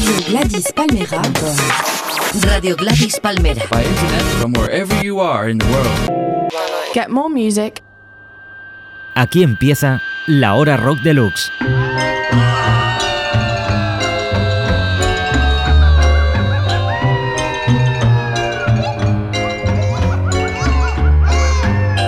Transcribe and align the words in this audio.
Radio 0.00 0.24
Gladys 0.32 0.72
Palmera. 0.72 1.20
Radio 2.48 2.74
Gladys 2.74 3.20
Palmera. 3.20 3.68
By 3.68 3.84
internet 3.84 4.22
from 4.40 4.52
wherever 4.54 4.94
you 5.04 5.20
are 5.20 5.50
in 5.50 5.58
the 5.58 5.66
world. 5.66 6.52
Get 6.94 7.10
more 7.10 7.28
music. 7.28 7.82
Aquí 9.14 9.42
empieza 9.42 10.00
La 10.26 10.54
Hora 10.54 10.78
Rock 10.78 11.00
Deluxe. 11.02 11.50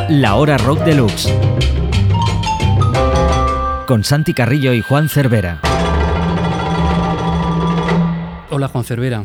La 0.08 0.36
Hora 0.36 0.56
Rock 0.56 0.78
Deluxe. 0.84 1.28
Con 3.86 4.02
Santi 4.02 4.32
Carrillo 4.32 4.72
y 4.72 4.80
Juan 4.80 5.10
Cervera. 5.10 5.60
Hola 8.54 8.68
Juan 8.68 8.84
Cervera. 8.84 9.24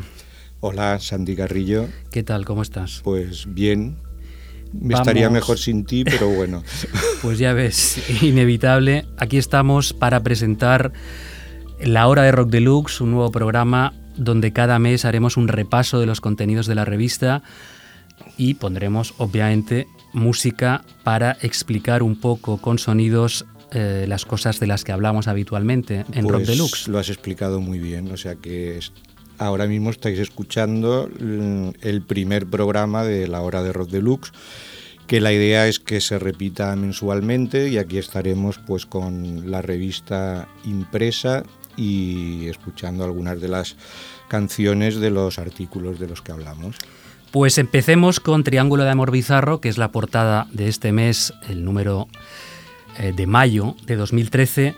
Hola 0.62 1.02
Santi 1.02 1.36
Carrillo. 1.36 1.90
¿Qué 2.12 2.24
tal? 2.24 2.46
¿Cómo 2.46 2.62
estás? 2.62 3.02
Pues 3.04 3.54
bien. 3.54 3.98
Me 4.72 4.94
estaría 4.94 5.30
mejor 5.30 5.60
sin 5.60 5.84
ti, 5.84 6.06
pero 6.06 6.30
bueno. 6.30 6.64
pues 7.22 7.38
ya 7.38 7.52
ves, 7.52 8.24
inevitable. 8.24 9.06
Aquí 9.18 9.38
estamos 9.38 9.92
para 9.92 10.24
presentar 10.24 10.94
La 11.82 12.08
Hora 12.08 12.24
de 12.24 12.32
Rock 12.32 12.52
Deluxe, 12.52 13.02
un 13.02 13.12
nuevo 13.12 13.30
programa 13.30 13.94
donde 14.16 14.54
cada 14.54 14.80
mes 14.80 15.04
haremos 15.04 15.36
un 15.36 15.50
repaso 15.50 16.00
de 16.00 16.06
los 16.06 16.22
contenidos 16.22 16.66
de 16.66 16.76
la 16.76 16.86
revista 16.86 17.44
y 18.38 18.54
pondremos, 18.54 19.14
obviamente, 19.18 19.88
música 20.14 20.86
para 21.04 21.38
explicar 21.42 22.02
un 22.02 22.18
poco 22.18 22.62
con 22.62 22.80
sonidos 22.80 23.46
eh, 23.72 24.06
las 24.08 24.24
cosas 24.24 24.62
de 24.62 24.68
las 24.68 24.86
que 24.86 24.94
hablamos 24.94 25.28
habitualmente 25.28 26.06
en 26.14 26.30
Rock 26.30 26.46
Pues 26.46 26.48
Deluxe. 26.48 26.88
Lo 26.88 27.00
has 27.00 27.10
explicado 27.10 27.60
muy 27.60 27.80
bien, 27.80 28.10
o 28.10 28.16
sea 28.16 28.36
que 28.36 28.80
ahora 29.38 29.68
mismo 29.68 29.90
estáis 29.90 30.20
escuchando 30.20 31.10
mm, 31.20 31.70
el 31.82 32.02
primer 32.02 32.48
programa 32.48 33.04
de 33.04 33.28
la 33.28 33.42
hora 33.42 33.64
de 33.64 33.74
Rock 33.74 33.90
Deluxe, 33.90 34.32
que 35.08 35.22
la 35.22 35.32
idea 35.32 35.68
es 35.68 35.80
que 35.80 36.02
se 36.02 36.20
repita 36.20 36.76
mensualmente 36.76 37.70
y 37.70 37.78
aquí 37.78 37.98
estaremos 37.98 38.60
pues 38.60 38.86
con 38.86 39.50
la 39.50 39.62
revista 39.62 40.48
impresa 40.66 41.44
y 41.78 42.48
escuchando 42.48 43.04
algunas 43.04 43.40
de 43.40 43.48
las 43.48 43.78
canciones 44.28 44.98
de 44.98 45.12
los 45.12 45.40
artículos 45.40 46.00
de 46.00 46.08
los 46.08 46.22
que 46.22 46.32
hablamos. 46.32 46.76
Pues 47.32 47.58
empecemos 47.58 48.20
con 48.20 48.44
Triángulo 48.44 48.84
de 48.84 48.90
Amor 48.90 49.12
Bizarro, 49.12 49.62
que 49.62 49.70
es 49.70 49.78
la 49.78 49.92
portada 49.92 50.48
de 50.52 50.68
este 50.68 50.92
mes, 50.92 51.34
el 51.48 51.64
número 51.64 52.08
eh, 52.98 53.14
de 53.16 53.28
mayo 53.28 53.76
de 53.86 53.96
2013. 53.96 54.76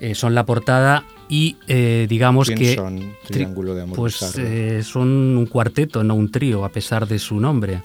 Eh, 0.00 0.14
son 0.14 0.34
la 0.34 0.46
portada 0.46 1.04
y 1.28 1.56
eh, 1.66 2.06
digamos 2.08 2.46
¿Quién 2.48 2.58
que... 2.58 2.74
son 2.74 2.98
tri- 2.98 3.14
Triángulo 3.26 3.74
de 3.74 3.82
Amor 3.82 3.96
Pues 3.96 4.34
eh, 4.38 4.82
son 4.82 5.08
un 5.36 5.46
cuarteto, 5.46 6.02
no 6.04 6.14
un 6.14 6.30
trío, 6.30 6.64
a 6.64 6.68
pesar 6.70 7.06
de 7.06 7.18
su 7.18 7.38
nombre. 7.40 7.82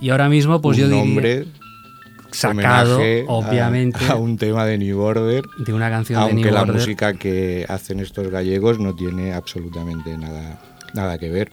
Y 0.00 0.10
ahora 0.10 0.28
mismo, 0.28 0.60
pues 0.60 0.76
un 0.78 0.82
yo 0.84 0.88
diría... 0.88 1.04
nombre 1.04 1.46
sacado, 2.32 2.96
homenaje 2.96 3.24
a- 3.26 3.32
obviamente, 3.32 3.98
a, 4.10 4.16
un 4.16 4.36
tema 4.36 4.66
de 4.66 4.76
New 4.78 5.00
Order, 5.00 5.42
de 5.58 5.72
una 5.72 5.88
canción 5.88 6.18
de 6.20 6.30
aunque 6.30 6.44
New 6.44 6.52
la 6.54 6.62
Order. 6.62 6.74
música 6.76 7.14
que 7.14 7.64
hacen 7.68 8.00
estos 8.00 8.28
gallegos 8.28 8.78
no 8.78 8.94
tiene 8.94 9.32
absolutamente 9.32 10.18
nada, 10.18 10.60
nada 10.92 11.16
que 11.18 11.30
ver 11.30 11.50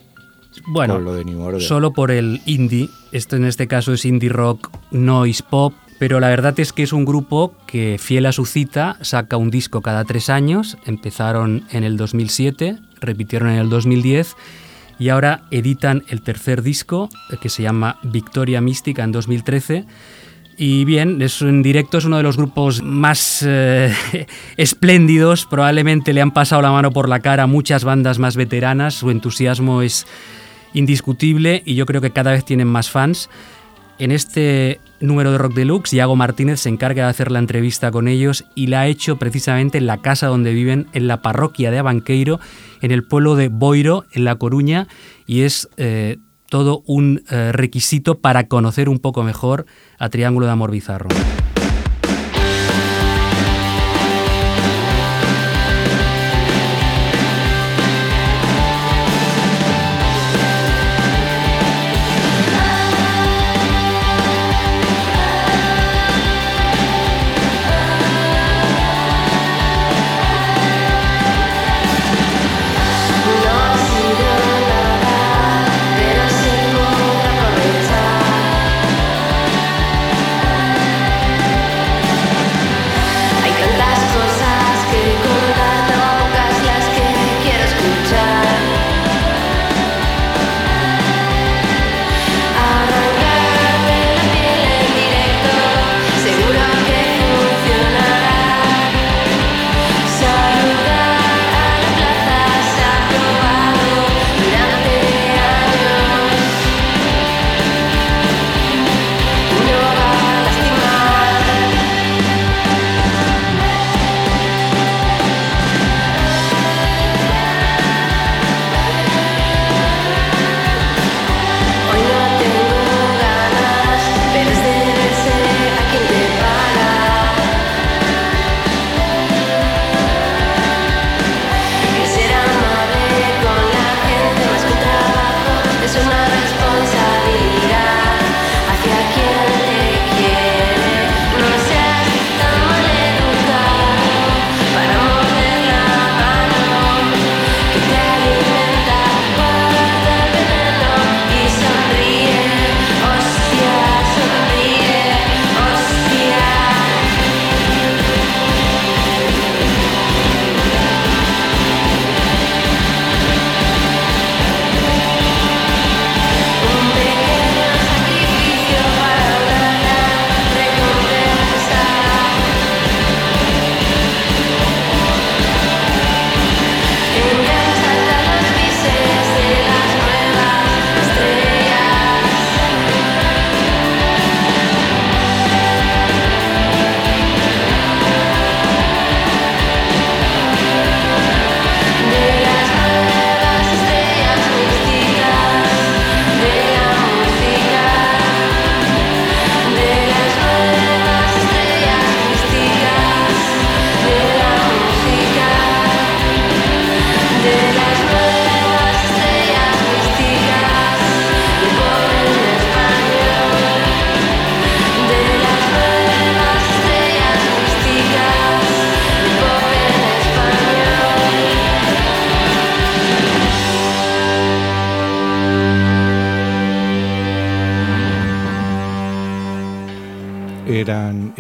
bueno, 0.68 0.96
con 0.96 1.06
lo 1.06 1.14
de 1.16 1.24
New 1.26 1.42
Order. 1.42 1.62
solo 1.62 1.94
por 1.94 2.12
el 2.12 2.42
indie. 2.46 2.90
Esto 3.12 3.38
en 3.38 3.46
este 3.46 3.68
caso 3.68 3.94
es 3.94 4.04
indie 4.06 4.30
rock, 4.30 4.70
noise 4.92 5.44
pop. 5.50 5.74
Pero 6.04 6.20
la 6.20 6.28
verdad 6.28 6.60
es 6.60 6.74
que 6.74 6.84
es 6.84 6.92
un 6.92 7.06
grupo 7.06 7.56
que, 7.66 7.98
fiel 7.98 8.26
a 8.26 8.34
su 8.34 8.46
cita, 8.46 8.98
saca 9.00 9.38
un 9.38 9.50
disco 9.50 9.80
cada 9.80 10.04
tres 10.04 10.30
años. 10.30 10.78
Empezaron 10.86 11.64
en 11.72 11.86
el 11.86 11.96
2007, 11.96 12.76
repitieron 13.00 13.48
en 13.48 13.60
el 13.60 13.70
2010 13.70 14.36
y 15.00 15.08
ahora 15.08 15.44
editan 15.50 16.04
el 16.10 16.22
tercer 16.22 16.62
disco 16.62 17.08
eh, 17.32 17.38
que 17.40 17.48
se 17.48 17.64
llama 17.64 18.00
Victoria 18.04 18.60
Mística 18.60 19.02
en 19.06 19.14
2013. 19.14 19.86
Y 20.58 20.84
bien, 20.84 21.22
es, 21.22 21.42
en 21.42 21.64
directo 21.64 22.00
es 22.00 22.04
uno 22.04 22.18
de 22.18 22.24
los 22.24 22.36
grupos 22.36 22.84
más 22.84 23.42
eh, 23.48 23.96
espléndidos. 24.58 25.46
Probablemente 25.46 26.12
le 26.12 26.20
han 26.20 26.32
pasado 26.32 26.62
la 26.62 26.72
mano 26.74 26.92
por 26.92 27.08
la 27.08 27.22
cara 27.22 27.44
a 27.44 27.48
muchas 27.48 27.86
bandas 27.86 28.20
más 28.20 28.36
veteranas. 28.36 28.94
Su 28.94 29.10
entusiasmo 29.10 29.82
es 29.82 30.06
indiscutible 30.74 31.64
y 31.66 31.76
yo 31.76 31.86
creo 31.86 32.02
que 32.02 32.12
cada 32.12 32.32
vez 32.32 32.44
tienen 32.44 32.68
más 32.68 32.90
fans. 32.90 33.30
En 34.00 34.12
este 34.12 34.82
número 35.04 35.32
de 35.32 35.38
Rock 35.38 35.54
Deluxe, 35.54 35.94
Iago 35.94 36.16
Martínez 36.16 36.62
se 36.62 36.70
encarga 36.70 37.04
de 37.04 37.10
hacer 37.10 37.32
la 37.32 37.40
entrevista 37.40 37.92
con 37.92 38.08
ellos 38.08 38.46
y 38.56 38.68
la 38.68 38.82
ha 38.82 38.88
hecho 38.88 39.18
precisamente 39.18 39.78
en 39.78 39.86
la 39.86 40.02
casa 40.02 40.28
donde 40.28 40.54
viven, 40.54 40.88
en 40.94 41.08
la 41.08 41.22
parroquia 41.22 41.72
de 41.72 41.80
Abanqueiro, 41.80 42.40
en 42.82 42.92
el 42.92 43.04
pueblo 43.04 43.36
de 43.36 43.50
Boiro, 43.50 44.06
en 44.12 44.26
La 44.26 44.36
Coruña, 44.36 44.88
y 45.26 45.42
es 45.42 45.70
eh, 45.78 46.18
todo 46.50 46.84
un 46.86 47.24
eh, 47.30 47.52
requisito 47.52 48.20
para 48.20 48.48
conocer 48.48 48.90
un 48.90 49.00
poco 49.00 49.24
mejor 49.24 49.66
a 50.00 50.10
Triángulo 50.10 50.46
de 50.46 50.52
Amor 50.52 50.72
Bizarro. 50.72 51.10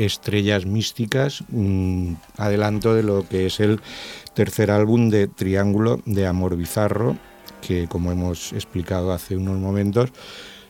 Estrellas 0.05 0.65
Místicas, 0.65 1.43
un 1.51 2.17
adelanto 2.37 2.93
de 2.93 3.03
lo 3.03 3.27
que 3.27 3.45
es 3.47 3.59
el 3.59 3.81
tercer 4.33 4.71
álbum 4.71 5.09
de 5.09 5.27
Triángulo 5.27 6.01
de 6.05 6.27
Amor 6.27 6.55
Bizarro, 6.55 7.17
que 7.61 7.87
como 7.87 8.11
hemos 8.11 8.53
explicado 8.53 9.11
hace 9.11 9.37
unos 9.37 9.59
momentos, 9.59 10.11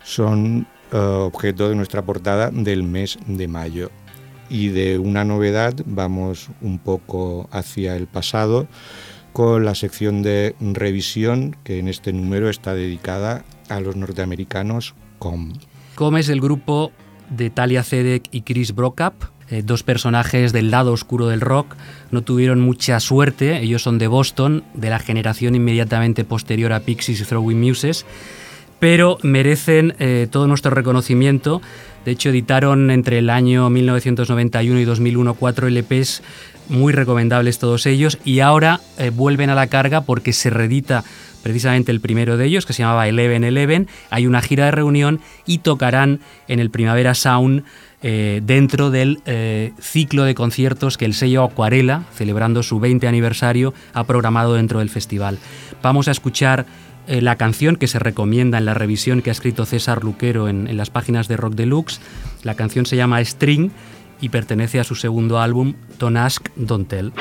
son 0.04 0.68
eh, 0.92 0.98
objeto 0.98 1.70
de 1.70 1.76
nuestra 1.76 2.04
portada 2.04 2.52
del 2.52 2.84
mes 2.84 3.18
de 3.26 3.48
mayo. 3.48 3.90
Y 4.50 4.68
de 4.68 5.00
una 5.00 5.24
novedad 5.24 5.74
vamos 5.86 6.50
un 6.62 6.78
poco 6.78 7.48
hacia 7.52 7.96
el 7.96 8.08
pasado 8.08 8.68
con 9.32 9.66
la 9.66 9.74
sección 9.74 10.22
de 10.22 10.56
revisión 10.60 11.58
que 11.64 11.80
en 11.80 11.88
este 11.88 12.14
número 12.14 12.50
está 12.50 12.76
dedicada 12.76 13.44
a 13.70 13.80
los 13.80 13.96
norteamericanos 13.96 14.94
COM. 15.18 15.54
Com 15.96 16.18
es 16.18 16.30
el 16.30 16.42
grupo 16.42 16.92
de 17.30 17.50
Talia 17.50 17.84
Zedek 17.84 18.24
y 18.32 18.42
Chris 18.42 18.74
Brockup, 18.74 19.14
eh, 19.50 19.62
dos 19.64 19.84
personajes 19.84 20.54
del 20.54 20.72
lado 20.72 20.94
oscuro 20.94 21.28
del 21.28 21.42
rock. 21.42 21.76
No 22.12 22.22
tuvieron 22.22 22.62
mucha 22.62 23.00
suerte, 23.00 23.62
ellos 23.62 23.84
son 23.84 24.00
de 24.00 24.08
Boston, 24.08 24.64
de 24.74 24.90
la 24.90 25.00
generación 25.00 25.56
inmediatamente 25.56 26.24
posterior 26.24 26.74
a 26.74 26.80
Pixies 26.80 27.22
y 27.22 27.26
Throwing 27.26 27.60
Muses, 27.60 28.06
pero 28.80 29.18
merecen 29.22 29.96
eh, 30.00 30.28
todo 30.30 30.48
nuestro 30.48 30.72
reconocimiento. 30.72 31.62
De 32.06 32.12
hecho, 32.12 32.30
editaron 32.30 32.92
entre 32.92 33.20
el 33.20 33.30
año 33.30 33.70
1991 33.70 34.80
y 34.80 34.86
2001 34.86 35.34
cuatro 35.36 35.68
LPs 35.68 36.22
muy 36.70 36.94
recomendables 36.94 37.60
todos 37.60 37.86
ellos 37.86 38.18
y 38.24 38.40
ahora 38.40 38.80
eh, 38.98 39.10
vuelven 39.10 39.50
a 39.50 39.56
la 39.56 39.68
carga 39.68 40.02
porque 40.02 40.34
se 40.34 40.50
reedita 40.50 41.04
precisamente 41.44 41.92
el 41.92 42.00
primero 42.00 42.38
de 42.38 42.46
ellos 42.46 42.66
que 42.66 42.74
se 42.74 42.82
llamaba 42.82 43.08
Eleven 43.08 43.44
Eleven, 43.44 43.88
hay 44.10 44.26
una 44.26 44.42
gira 44.42 44.66
de 44.66 44.72
reunión 44.72 45.20
y 45.46 45.60
tocarán 45.60 46.22
en 46.48 46.60
el 46.60 46.72
Primavera 46.72 47.14
Sound 47.14 47.64
eh, 48.02 48.42
dentro 48.44 48.90
del 48.90 49.22
eh, 49.26 49.74
ciclo 49.80 50.24
de 50.24 50.36
conciertos 50.36 50.98
que 50.98 51.06
el 51.06 51.14
sello 51.14 51.44
Acuarela, 51.44 52.04
celebrando 52.14 52.64
su 52.64 52.80
20 52.80 53.08
aniversario, 53.08 53.74
ha 53.94 54.06
programado 54.06 54.56
dentro 54.56 54.80
del 54.80 54.90
festival. 54.90 55.38
Vamos 55.82 56.08
a 56.08 56.12
escuchar 56.12 56.66
eh, 57.08 57.22
la 57.22 57.36
canción 57.36 57.76
que 57.76 57.88
se 57.88 58.00
recomienda 58.00 58.58
en 58.58 58.66
la 58.66 58.74
revisión 58.74 59.22
que 59.22 59.30
ha 59.30 59.34
escrito 59.34 59.66
César 59.66 60.04
Luquero 60.04 60.48
en, 60.48 60.68
en 60.68 60.78
las 60.78 60.90
páginas 60.90 61.28
de 61.28 61.38
Rock 61.38 61.56
Deluxe. 61.56 62.02
La 62.44 62.56
canción 62.56 62.86
se 62.86 62.96
llama 62.96 63.24
String 63.24 63.72
y 64.20 64.30
pertenece 64.30 64.80
a 64.80 64.84
su 64.84 64.96
segundo 64.96 65.40
álbum, 65.40 65.74
Don't 66.00 66.18
Ask, 66.18 66.50
Don't 66.56 66.88
Tell. 66.88 67.14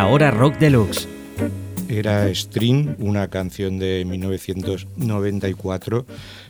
La 0.00 0.06
Hora 0.06 0.30
Rock 0.30 0.56
Deluxe. 0.56 1.06
Era 1.86 2.34
String, 2.34 2.96
una 3.00 3.28
canción 3.28 3.78
de 3.78 4.06
1994, 4.06 6.06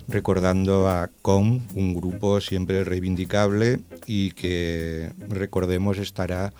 recordando 0.06 0.88
a 0.88 1.10
Com, 1.20 1.58
un 1.74 1.92
grupo 1.92 2.40
siempre 2.40 2.84
reivindicable 2.84 3.80
y 4.06 4.30
que, 4.30 5.10
recordemos, 5.28 5.98
estará 5.98 6.52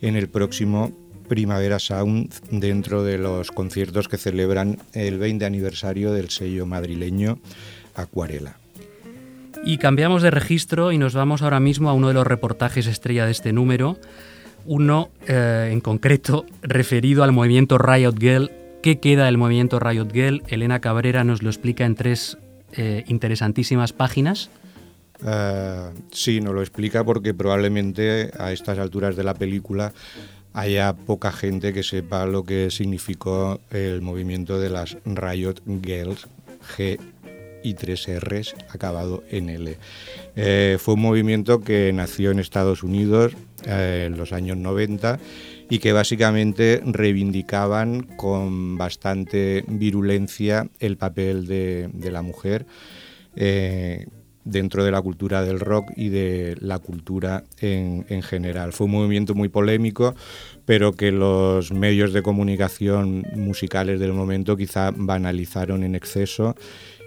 en 0.00 0.16
el 0.16 0.30
próximo 0.30 0.92
Primavera 1.28 1.78
Sound 1.78 2.32
dentro 2.50 3.04
de 3.04 3.18
los 3.18 3.50
conciertos 3.50 4.08
que 4.08 4.16
celebran 4.16 4.78
el 4.94 5.18
20 5.18 5.44
aniversario 5.44 6.10
del 6.10 6.30
sello 6.30 6.64
madrileño 6.64 7.38
Acuarela. 7.94 8.56
Y 9.62 9.76
cambiamos 9.76 10.22
de 10.22 10.30
registro 10.30 10.90
y 10.90 10.96
nos 10.96 11.12
vamos 11.12 11.42
ahora 11.42 11.60
mismo 11.60 11.90
a 11.90 11.92
uno 11.92 12.08
de 12.08 12.14
los 12.14 12.26
reportajes 12.26 12.86
estrella 12.86 13.26
de 13.26 13.32
este 13.32 13.52
número, 13.52 13.98
uno 14.66 15.10
eh, 15.26 15.70
en 15.72 15.80
concreto 15.80 16.46
referido 16.62 17.22
al 17.24 17.32
movimiento 17.32 17.78
Riot 17.78 18.18
Girl. 18.18 18.50
¿Qué 18.82 18.98
queda 18.98 19.26
del 19.26 19.38
movimiento 19.38 19.78
Riot 19.78 20.12
Girl? 20.12 20.42
Elena 20.48 20.80
Cabrera 20.80 21.24
nos 21.24 21.42
lo 21.42 21.50
explica 21.50 21.84
en 21.84 21.94
tres 21.94 22.38
eh, 22.72 23.04
interesantísimas 23.08 23.92
páginas. 23.92 24.50
Uh, 25.22 25.92
sí, 26.12 26.40
nos 26.40 26.54
lo 26.54 26.62
explica 26.62 27.04
porque 27.04 27.34
probablemente 27.34 28.30
a 28.38 28.52
estas 28.52 28.78
alturas 28.78 29.16
de 29.16 29.24
la 29.24 29.34
película 29.34 29.92
haya 30.54 30.94
poca 30.94 31.30
gente 31.30 31.74
que 31.74 31.82
sepa 31.82 32.24
lo 32.24 32.44
que 32.44 32.70
significó 32.70 33.60
el 33.70 34.00
movimiento 34.00 34.58
de 34.58 34.70
las 34.70 34.96
Riot 35.04 35.56
Girls, 35.82 36.26
G 36.76 36.98
y 37.62 37.74
tres 37.74 38.06
R's 38.08 38.54
acabado 38.68 39.22
en 39.30 39.48
L. 39.48 39.76
Eh, 40.36 40.78
fue 40.80 40.94
un 40.94 41.00
movimiento 41.00 41.60
que 41.60 41.92
nació 41.92 42.30
en 42.30 42.38
Estados 42.38 42.82
Unidos 42.82 43.34
eh, 43.66 44.04
en 44.06 44.16
los 44.16 44.32
años 44.32 44.56
90 44.56 45.18
y 45.68 45.78
que 45.78 45.92
básicamente 45.92 46.82
reivindicaban 46.84 48.02
con 48.16 48.76
bastante 48.76 49.64
virulencia 49.68 50.68
el 50.80 50.96
papel 50.96 51.46
de, 51.46 52.10
la 52.10 52.22
mujer. 52.22 52.66
Eh, 53.36 54.06
dentro 54.44 54.84
de 54.84 54.90
la 54.90 55.02
cultura 55.02 55.42
del 55.42 55.60
rock 55.60 55.92
y 55.96 56.08
de 56.08 56.56
la 56.60 56.78
cultura 56.78 57.44
en, 57.60 58.22
general. 58.22 58.72
Fue 58.72 58.86
un 58.86 58.92
movimiento 58.92 59.34
muy 59.34 59.48
polémico, 59.48 60.14
pero 60.64 60.92
que 60.92 61.12
los 61.12 61.72
medios 61.72 62.12
de 62.12 62.22
comunicación 62.22 63.24
musicales 63.34 64.00
del 64.00 64.12
momento 64.12 64.56
quizá 64.56 64.92
banalizaron 64.94 65.84
en 65.84 65.94
exceso 65.94 66.56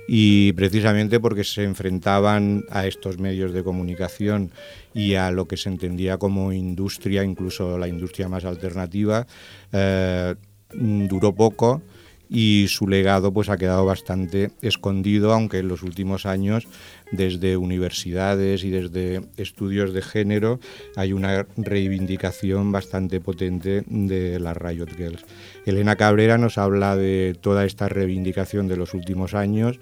y 0.07 0.53
precisamente 0.53 1.19
porque 1.19 1.43
se 1.43 1.63
enfrentaban 1.63 2.63
a 2.69 2.85
estos 2.87 3.17
medios 3.19 3.53
de 3.53 3.63
comunicación 3.63 4.51
y 4.93 5.15
a 5.15 5.31
lo 5.31 5.47
que 5.47 5.57
se 5.57 5.69
entendía 5.69 6.17
como 6.17 6.51
industria, 6.51 7.23
incluso 7.23 7.77
la 7.77 7.87
industria 7.87 8.27
más 8.27 8.45
alternativa, 8.45 9.25
eh, 9.71 10.35
duró 10.73 11.33
poco 11.33 11.81
y 12.29 12.65
su 12.67 12.87
legado 12.87 13.31
pues 13.31 13.49
ha 13.49 13.57
quedado 13.57 13.85
bastante 13.85 14.51
escondido, 14.61 15.33
aunque 15.33 15.59
en 15.59 15.67
los 15.67 15.83
últimos 15.83 16.25
años 16.25 16.67
desde 17.13 17.57
universidades 17.57 18.63
y 18.63 18.71
desde 18.71 19.21
estudios 19.37 19.93
de 19.93 20.01
género 20.01 20.59
hay 20.95 21.13
una 21.13 21.45
reivindicación 21.55 22.71
bastante 22.71 23.21
potente 23.21 23.83
de 23.87 24.39
las 24.39 24.57
Riot 24.57 24.89
Girls. 24.97 25.25
Elena 25.65 25.95
Cabrera 25.95 26.37
nos 26.37 26.57
habla 26.57 26.97
de 26.97 27.37
toda 27.39 27.65
esta 27.65 27.87
reivindicación 27.87 28.67
de 28.67 28.77
los 28.77 28.93
últimos 28.93 29.33
años, 29.33 29.79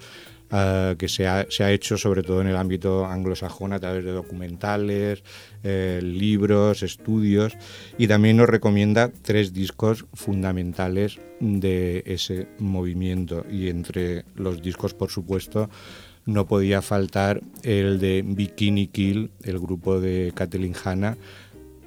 Uh, 0.52 0.98
que 0.98 1.08
se 1.08 1.28
ha, 1.28 1.46
se 1.50 1.64
ha, 1.64 1.72
hecho 1.72 1.98
sobre 1.98 2.24
todo 2.24 2.42
en 2.42 2.48
el 2.48 2.58
ámbito 2.58 3.06
anglosajón 3.06 3.72
a 3.72 3.80
través 3.80 4.04
de 4.04 4.12
documentales, 4.12 5.24
eh, 5.64 6.02
libros, 6.04 6.84
estudios 6.84 7.54
y 7.98 8.08
también 8.08 8.36
nos 8.36 8.50
recomienda 8.50 9.10
tres 9.22 9.54
discos 9.54 10.06
fundamentales 10.14 11.22
de 11.40 12.04
ese 12.06 12.50
movimiento 12.60 13.46
y 13.50 13.70
entre 13.70 14.26
los 14.36 14.62
discos 14.62 14.94
por 14.94 15.10
supuesto 15.10 15.70
no 16.32 16.48
podía 16.48 16.82
faltar 16.82 17.42
el 17.64 18.00
de 18.00 18.24
Bikini 18.26 18.88
Kill, 18.88 19.32
el 19.44 19.60
grupo 19.60 20.00
de 20.00 20.32
Kathleen 20.34 20.76
Hanna, 20.84 21.18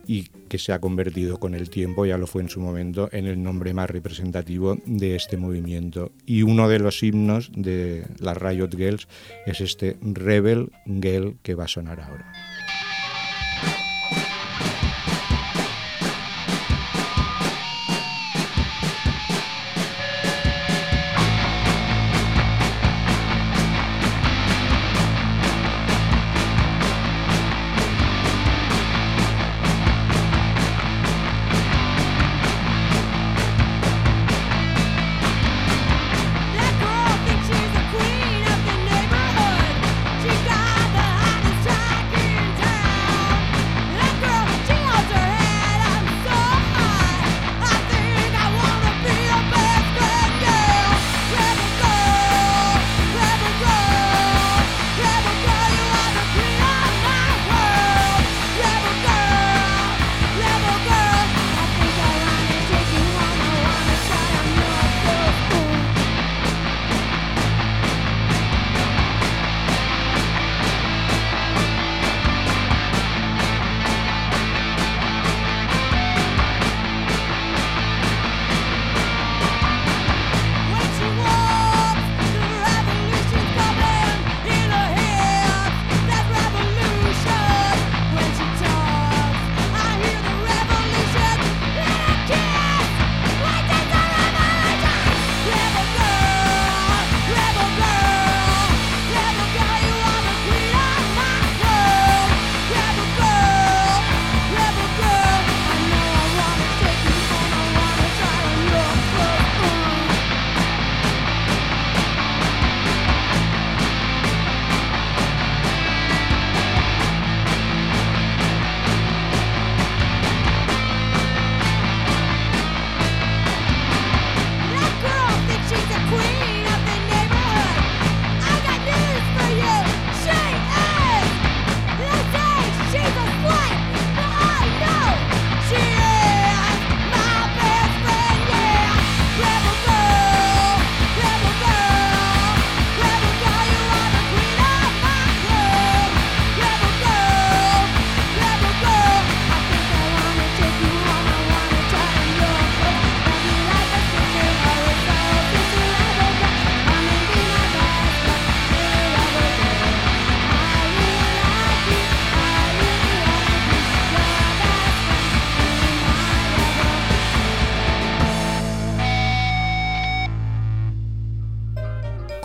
y 0.06 0.24
que 0.48 0.58
se 0.58 0.72
ha 0.72 0.80
convertido 0.80 1.38
con 1.38 1.54
el 1.54 1.70
tiempo, 1.70 2.06
ya 2.06 2.18
lo 2.18 2.26
fue 2.26 2.42
en 2.42 2.48
su 2.48 2.60
momento, 2.60 3.08
en 3.12 3.26
el 3.26 3.42
nombre 3.42 3.72
más 3.74 3.90
representativo 3.90 4.76
de 4.86 5.16
este 5.16 5.36
movimiento. 5.36 6.12
Y 6.26 6.42
uno 6.42 6.68
de 6.68 6.78
los 6.78 7.02
himnos 7.02 7.50
de 7.56 8.06
las 8.20 8.36
Riot 8.36 8.70
Girls 8.76 9.08
es 9.46 9.60
este 9.60 9.96
Rebel 10.02 10.70
Girl 10.86 11.36
que 11.42 11.54
va 11.54 11.64
a 11.64 11.68
sonar 11.68 12.00
ahora. 12.00 12.32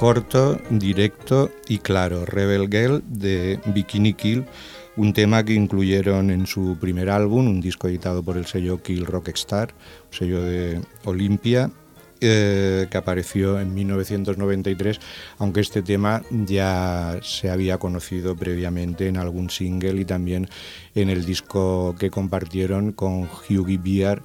Corto, 0.10 0.60
directo 0.72 1.51
y 1.68 1.78
claro, 1.78 2.25
Rebel 2.25 2.68
Girl 2.68 3.04
de 3.06 3.60
Bikini 3.68 4.16
Kill, 4.16 4.44
un 4.96 5.13
tema 5.13 5.46
que 5.46 5.54
incluyeron 5.54 6.32
en 6.32 6.48
su 6.48 6.80
primer 6.80 7.12
álbum, 7.12 7.48
un 7.48 7.62
disco 7.62 7.88
editado 7.88 8.24
por 8.24 8.36
el 8.36 8.48
sello 8.48 8.82
Kill 8.82 9.06
Rockstar, 9.06 9.75
un 10.08 10.18
sello 10.18 10.42
de 10.42 10.82
Olimpia, 11.06 11.70
eh, 12.22 12.88
que 12.89 12.98
apareció 12.98 13.60
en 13.60 13.72
1993, 13.75 15.00
aunque 15.38 15.62
este 15.62 15.84
tema 15.84 16.24
ya 16.32 17.20
se 17.22 17.51
había 17.51 17.78
conocido 17.78 18.36
previamente 18.36 19.08
en 19.08 19.18
algún 19.18 19.51
single 19.51 20.01
y 20.01 20.06
también 20.06 20.50
en 20.96 21.10
el 21.10 21.24
disco 21.24 21.96
que 22.00 22.10
compartieron 22.10 22.94
con 22.94 23.30
Hughie 23.48 23.78
Beer, 23.78 24.24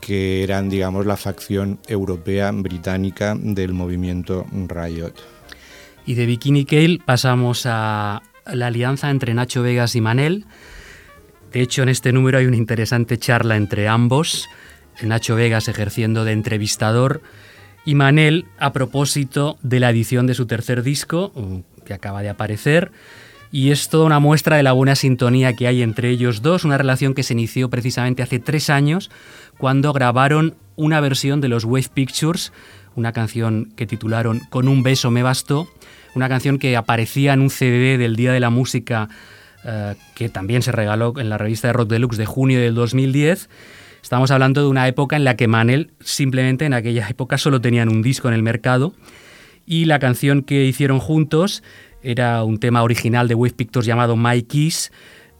que 0.00 0.42
eran, 0.42 0.68
digamos, 0.68 1.06
la 1.06 1.16
facción 1.16 1.78
europea 1.86 2.50
británica 2.52 3.36
del 3.38 3.72
movimiento 3.72 4.46
Riot. 4.52 5.14
Y 6.06 6.14
de 6.14 6.26
Bikini 6.26 6.64
Kill 6.64 7.02
pasamos 7.04 7.66
a 7.66 8.22
la 8.46 8.66
alianza 8.66 9.10
entre 9.10 9.34
Nacho 9.34 9.62
Vegas 9.62 9.94
y 9.94 10.00
Manel. 10.00 10.46
De 11.52 11.60
hecho, 11.60 11.82
en 11.82 11.88
este 11.88 12.12
número 12.12 12.38
hay 12.38 12.46
una 12.46 12.56
interesante 12.56 13.18
charla 13.18 13.56
entre 13.56 13.88
ambos. 13.88 14.48
Nacho 15.02 15.36
Vegas 15.36 15.68
ejerciendo 15.68 16.24
de 16.24 16.32
entrevistador 16.32 17.22
y 17.84 17.94
Manel 17.94 18.46
a 18.58 18.72
propósito 18.72 19.58
de 19.62 19.80
la 19.80 19.90
edición 19.90 20.26
de 20.26 20.34
su 20.34 20.46
tercer 20.46 20.82
disco, 20.82 21.32
que 21.84 21.94
acaba 21.94 22.22
de 22.22 22.28
aparecer. 22.28 22.90
Y 23.50 23.70
es 23.70 23.88
toda 23.88 24.04
una 24.04 24.18
muestra 24.18 24.56
de 24.56 24.62
la 24.62 24.72
buena 24.72 24.94
sintonía 24.94 25.54
que 25.54 25.66
hay 25.66 25.82
entre 25.82 26.10
ellos 26.10 26.42
dos, 26.42 26.64
una 26.64 26.78
relación 26.78 27.14
que 27.14 27.22
se 27.22 27.32
inició 27.32 27.70
precisamente 27.70 28.22
hace 28.22 28.38
tres 28.38 28.70
años, 28.70 29.10
cuando 29.56 29.92
grabaron 29.92 30.54
una 30.76 31.00
versión 31.00 31.40
de 31.40 31.48
los 31.48 31.64
Wave 31.64 31.88
Pictures, 31.92 32.52
una 32.94 33.12
canción 33.12 33.72
que 33.76 33.86
titularon 33.86 34.40
Con 34.50 34.68
un 34.68 34.82
beso 34.82 35.10
me 35.10 35.22
bastó, 35.22 35.68
una 36.14 36.28
canción 36.28 36.58
que 36.58 36.76
aparecía 36.76 37.32
en 37.32 37.40
un 37.40 37.50
CD 37.50 37.96
del 37.96 38.16
Día 38.16 38.32
de 38.32 38.40
la 38.40 38.50
Música 38.50 39.08
eh, 39.64 39.94
que 40.14 40.28
también 40.28 40.62
se 40.62 40.72
regaló 40.72 41.14
en 41.18 41.28
la 41.28 41.38
revista 41.38 41.68
de 41.68 41.72
Rock 41.72 41.90
Deluxe 41.90 42.16
de 42.16 42.26
junio 42.26 42.60
del 42.60 42.74
2010. 42.74 43.48
Estamos 44.02 44.30
hablando 44.30 44.62
de 44.62 44.68
una 44.68 44.86
época 44.86 45.16
en 45.16 45.24
la 45.24 45.36
que 45.36 45.48
Manel 45.48 45.90
simplemente 46.00 46.64
en 46.64 46.74
aquella 46.74 47.08
época 47.08 47.38
solo 47.38 47.60
tenían 47.60 47.88
un 47.88 48.00
disco 48.00 48.28
en 48.28 48.34
el 48.34 48.42
mercado 48.42 48.94
y 49.66 49.84
la 49.84 49.98
canción 49.98 50.42
que 50.42 50.64
hicieron 50.64 51.00
juntos 51.00 51.62
era 52.02 52.44
un 52.44 52.58
tema 52.58 52.82
original 52.82 53.28
de 53.28 53.34
Wave 53.34 53.54
Pictures 53.54 53.86
llamado 53.86 54.16
My 54.16 54.42
Kiss 54.42 54.92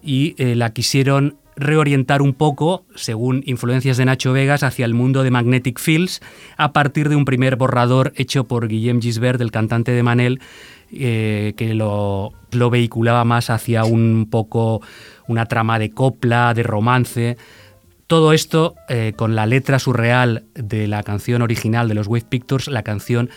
y 0.03 0.35
eh, 0.39 0.55
la 0.55 0.73
quisieron 0.73 1.37
reorientar 1.59 2.23
un 2.23 2.35
poco, 2.35 2.85
según 2.95 3.43
influencias 3.45 3.97
de 3.97 4.05
Nacho 4.05 4.33
Vegas, 4.33 4.63
hacia 4.63 4.85
el 4.85 4.95
mundo 4.95 5.25
de 5.25 5.31
Magnetic 5.31 5.81
Fields 5.81 6.21
a 6.57 6.73
partir 6.73 7.09
de 7.09 7.17
un 7.17 7.25
primer 7.25 7.57
borrador 7.57 8.13
hecho 8.17 8.45
por 8.45 8.69
Guillem 8.69 9.01
Gisbert, 9.01 9.41
el 9.41 9.51
cantante 9.51 9.91
de 9.91 10.03
Manel, 10.03 10.41
eh, 10.93 11.55
que 11.57 11.75
lo, 11.75 12.33
lo 12.53 12.71
vehiculaba 12.71 13.25
más 13.25 13.51
hacia 13.51 13.85
un 13.85 14.29
poco 14.31 14.81
una 15.27 15.47
trama 15.47 15.79
de 15.79 15.91
copla, 15.91 16.55
de 16.55 16.63
romance. 16.63 17.37
Todo 18.07 18.33
esto 18.33 18.75
eh, 18.89 19.13
con 19.17 19.35
la 19.35 19.45
letra 19.45 19.79
surreal 19.79 20.45
de 20.55 20.87
la 20.87 21.03
canción 21.03 21.43
original 21.43 21.89
de 21.89 21.95
los 21.95 22.07
Wave 22.07 22.27
Pictures, 22.29 22.69
la 22.69 22.83
canción 22.83 23.29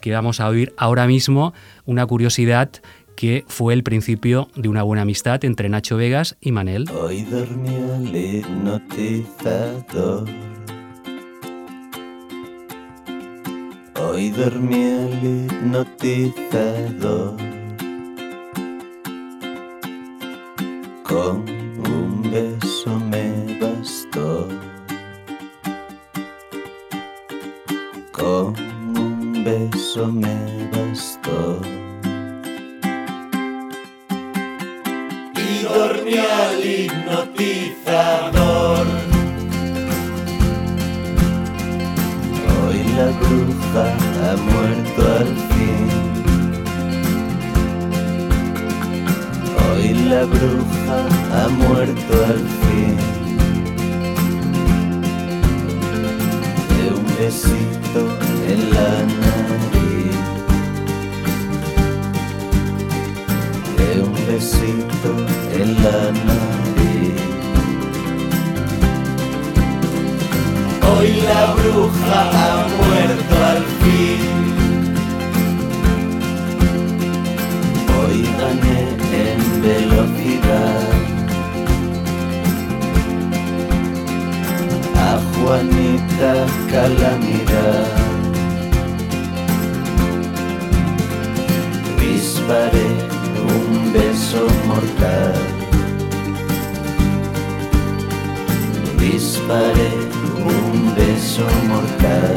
que 0.00 0.12
vamos 0.12 0.40
a 0.40 0.48
oír 0.48 0.72
ahora 0.76 1.06
mismo, 1.06 1.54
una 1.84 2.04
curiosidad 2.06 2.70
que 3.16 3.44
fue 3.48 3.74
el 3.74 3.82
principio 3.82 4.48
de 4.54 4.70
una 4.70 4.82
buena 4.82 5.02
amistad 5.02 5.44
entre 5.44 5.68
Nacho 5.68 5.98
Vegas 5.98 6.38
y 6.40 6.52
Manel. 6.52 6.88
Hoy 6.90 7.20
dormía 7.22 7.96
el 7.96 8.16
hipnotizador. 8.16 10.26
Hoy 14.02 14.30
dormía 14.30 15.06
el 15.06 15.44
hipnotizador. 15.44 17.36
Con 21.04 21.44
un 21.86 22.22
beso 22.30 22.98
me 23.00 23.58
bastó. 23.60 24.48
Con 28.12 28.69
un 29.40 29.44
beso 29.44 30.06
me 30.06 30.68
bastó. 30.70 31.60
Y 35.36 35.62
dormía 35.62 36.50
el 36.52 36.64
hipnotizador. 36.84 38.86
Hoy 42.58 42.78
la 42.96 43.08
bruja 43.20 43.84
ha 44.22 44.32
muerto 44.50 45.00
al 45.18 45.30
fin. 45.50 45.86
Hoy 49.62 49.84
la 50.10 50.22
bruja 50.24 50.98
ha 51.32 51.44
muerto 51.48 52.12
al 52.26 52.42
fin. 52.60 52.96
De 56.68 56.80
un 56.94 57.04
besito 57.18 58.00
en 58.48 58.60
la 58.70 58.90
en 65.04 65.74
la 65.82 66.12
nariz. 66.26 67.20
Hoy 70.90 71.22
la 71.22 71.54
bruja 71.54 72.20
ha 72.34 72.66
muerto 72.76 73.34
al 73.52 73.62
fin. 73.80 74.22
Hoy 77.96 78.28
gané 78.40 78.80
en 79.24 79.40
velocidad. 79.62 80.88
A 84.96 85.18
Juanita 85.32 86.32
Calamidad. 86.70 87.99
Un 99.50 100.94
beso 100.94 101.44
mortal. 101.68 102.36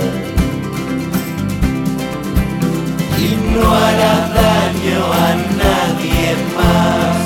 Y 3.20 3.54
no 3.54 3.72
hará 3.72 4.16
daño 4.42 5.00
a 5.14 5.30
nadie 5.62 6.30
más. 6.58 7.22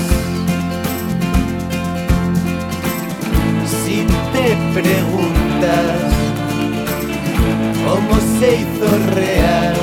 Si 3.82 3.97
te 4.34 4.47
preguntas 4.73 6.04
cómo 7.86 8.13
se 8.39 8.47
hizo 8.58 8.89
real, 9.15 9.78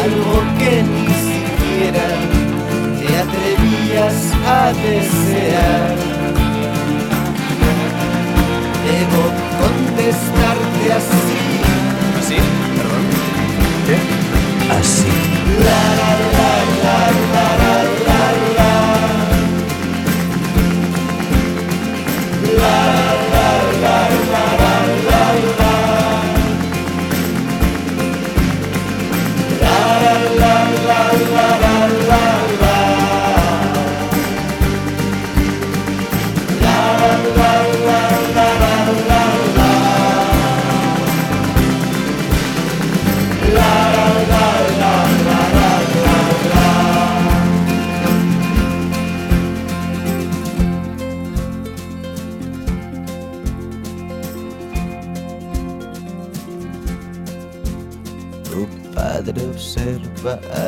algo 0.00 0.34
que 0.58 0.72
ni 0.82 1.12
siquiera 1.28 2.08
te 2.98 3.08
atrevías 3.18 4.18
a 4.46 4.72
desear. 4.72 6.07
Debo 8.98 9.22
contestarte 9.60 10.92
así. 10.92 11.38
¿Así? 12.18 12.34
Perdón. 12.76 13.04
¿Qué? 13.86 14.74
Así. 14.74 15.27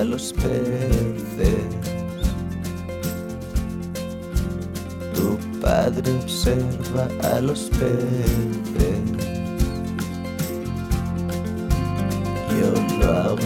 A 0.01 0.05
los 0.05 0.33
peces. 0.33 1.67
Tu 5.15 5.39
padre 5.61 6.11
observa 6.23 7.07
a 7.35 7.41
los 7.41 7.71
peces. 7.79 9.01
Yo 12.59 12.71
lo 12.99 13.13
hago 13.13 13.37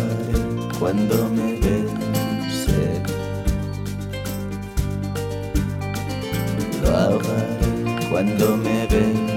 cuando 0.78 1.28
me 1.30 1.58
bese. 1.64 3.02
Lo 6.82 6.96
ahogaré 6.96 8.08
cuando 8.10 8.56
me 8.56 8.86
bese. 8.86 9.33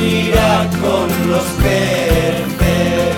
Dormirá 0.00 0.66
con 0.80 1.08
los 1.30 1.44
peces. 1.60 3.16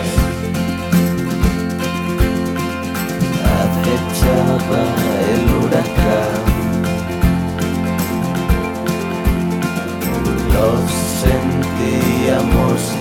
Acechaba 3.61 4.83
el 5.31 5.45
huracán. 5.55 6.43
Los 10.53 10.83
sentíamos 11.23 12.92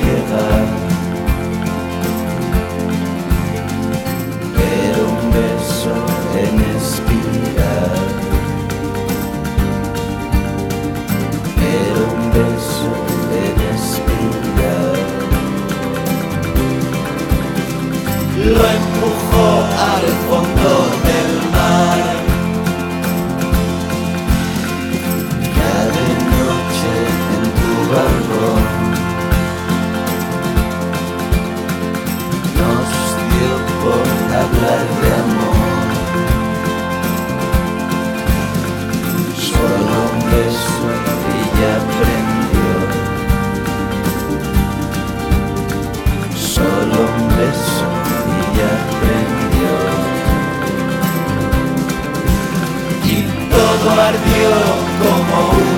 como 55.42 55.71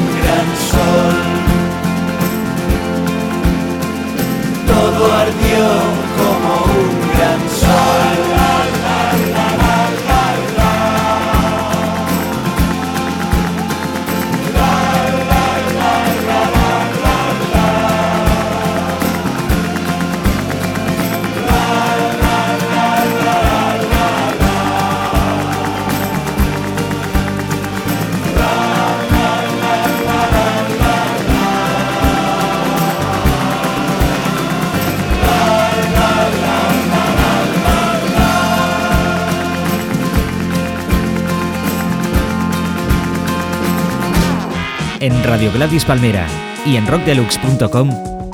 Radio 45.33 45.51
Gladys 45.51 45.83
Palmera 45.83 46.27
y 46.63 46.75
en 46.75 46.85
rockdeluxe.com, 46.85 47.89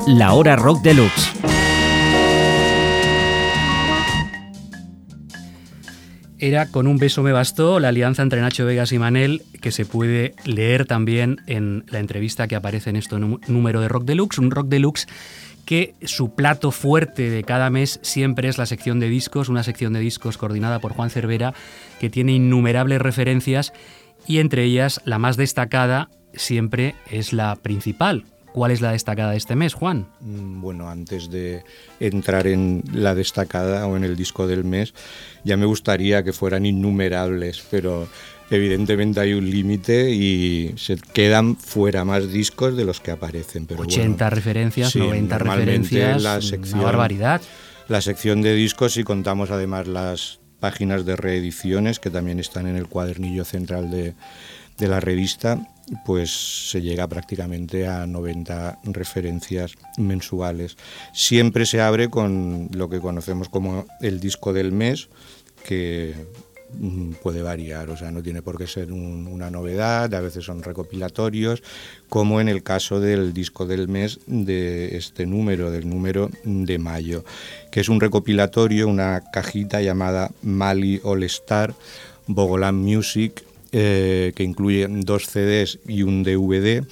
La 0.08 0.34
Hora 0.34 0.54
Rock 0.54 0.82
Deluxe. 0.82 1.30
Era 6.38 6.66
Con 6.66 6.86
un 6.86 6.98
beso 6.98 7.22
me 7.22 7.32
bastó, 7.32 7.80
la 7.80 7.88
alianza 7.88 8.20
entre 8.22 8.42
Nacho 8.42 8.66
Vegas 8.66 8.92
y 8.92 8.98
Manel, 8.98 9.40
que 9.62 9.72
se 9.72 9.86
puede 9.86 10.34
leer 10.44 10.84
también 10.84 11.38
en 11.46 11.84
la 11.88 12.00
entrevista 12.00 12.48
que 12.48 12.56
aparece 12.56 12.90
en 12.90 12.96
este 12.96 13.16
nú- 13.16 13.40
número 13.48 13.80
de 13.80 13.88
Rock 13.88 14.04
Deluxe, 14.04 14.38
un 14.38 14.50
Rock 14.50 14.68
Deluxe 14.68 15.06
que 15.64 15.94
su 16.02 16.34
plato 16.34 16.70
fuerte 16.70 17.30
de 17.30 17.44
cada 17.44 17.70
mes 17.70 17.98
siempre 18.02 18.48
es 18.50 18.58
la 18.58 18.66
sección 18.66 19.00
de 19.00 19.08
discos, 19.08 19.48
una 19.48 19.62
sección 19.62 19.94
de 19.94 20.00
discos 20.00 20.36
coordinada 20.36 20.80
por 20.80 20.92
Juan 20.92 21.08
Cervera, 21.08 21.54
que 21.98 22.10
tiene 22.10 22.32
innumerables 22.32 23.00
referencias 23.00 23.72
y 24.26 24.40
entre 24.40 24.64
ellas 24.64 25.00
la 25.06 25.18
más 25.18 25.38
destacada 25.38 26.10
siempre 26.34 26.94
es 27.10 27.32
la 27.32 27.56
principal. 27.56 28.24
¿Cuál 28.52 28.72
es 28.72 28.80
la 28.80 28.90
destacada 28.90 29.30
de 29.30 29.36
este 29.36 29.54
mes, 29.54 29.74
Juan? 29.74 30.08
Mm, 30.20 30.60
Bueno, 30.60 30.88
antes 30.90 31.30
de 31.30 31.62
entrar 32.00 32.48
en 32.48 32.82
la 32.92 33.14
destacada 33.14 33.86
o 33.86 33.96
en 33.96 34.02
el 34.02 34.16
disco 34.16 34.48
del 34.48 34.64
mes, 34.64 34.92
ya 35.44 35.56
me 35.56 35.66
gustaría 35.66 36.24
que 36.24 36.32
fueran 36.32 36.66
innumerables, 36.66 37.62
pero 37.70 38.08
evidentemente 38.50 39.20
hay 39.20 39.34
un 39.34 39.48
límite 39.48 40.10
y 40.10 40.74
se 40.76 40.96
quedan 40.96 41.56
fuera 41.56 42.04
más 42.04 42.32
discos 42.32 42.76
de 42.76 42.84
los 42.84 42.98
que 43.00 43.12
aparecen. 43.12 43.66
Pero 43.66 43.82
80 43.82 44.24
bueno, 44.24 44.34
referencias, 44.34 44.90
sí, 44.90 44.98
90 44.98 45.38
normalmente 45.38 45.88
referencias, 45.88 46.22
la 46.22 46.32
una 46.32 46.42
sección- 46.42 46.82
barbaridad. 46.82 47.40
La 47.86 48.00
sección 48.00 48.42
de 48.42 48.54
discos, 48.54 48.94
si 48.94 49.04
contamos 49.04 49.52
además 49.52 49.86
las 49.86 50.40
páginas 50.58 51.04
de 51.06 51.14
reediciones, 51.16 52.00
que 52.00 52.10
también 52.10 52.40
están 52.40 52.66
en 52.66 52.76
el 52.76 52.86
cuadernillo 52.88 53.44
central 53.44 53.90
de, 53.92 54.14
de 54.78 54.88
la 54.88 54.98
revista, 55.00 55.68
pues 56.04 56.70
se 56.70 56.80
llega 56.82 57.08
prácticamente 57.08 57.86
a 57.86 58.06
90 58.06 58.78
referencias 58.84 59.74
mensuales. 59.98 60.76
Siempre 61.12 61.66
se 61.66 61.80
abre 61.80 62.08
con 62.08 62.68
lo 62.72 62.88
que 62.88 63.00
conocemos 63.00 63.48
como 63.48 63.86
el 64.00 64.20
disco 64.20 64.52
del 64.52 64.72
mes, 64.72 65.08
que 65.64 66.14
mm, 66.72 67.14
puede 67.20 67.42
variar, 67.42 67.90
o 67.90 67.96
sea, 67.96 68.12
no 68.12 68.22
tiene 68.22 68.42
por 68.42 68.56
qué 68.56 68.68
ser 68.68 68.92
un- 68.92 69.26
una 69.26 69.50
novedad, 69.50 70.14
a 70.14 70.20
veces 70.20 70.44
son 70.44 70.62
recopilatorios, 70.62 71.64
como 72.08 72.40
en 72.40 72.48
el 72.48 72.62
caso 72.62 73.00
del 73.00 73.32
disco 73.32 73.66
del 73.66 73.88
mes 73.88 74.20
de 74.28 74.96
este 74.96 75.26
número, 75.26 75.72
del 75.72 75.88
número 75.90 76.30
de 76.44 76.78
mayo, 76.78 77.24
que 77.72 77.80
es 77.80 77.88
un 77.88 78.00
recopilatorio, 78.00 78.86
una 78.86 79.20
cajita 79.32 79.82
llamada 79.82 80.30
Mali 80.42 81.00
All 81.02 81.24
Star, 81.24 81.74
Bogolan 82.28 82.76
Music, 82.76 83.42
eh, 83.72 84.32
que 84.34 84.42
incluye 84.42 84.86
dos 84.88 85.26
CDs 85.26 85.78
y 85.86 86.02
un 86.02 86.22
DVD 86.22 86.84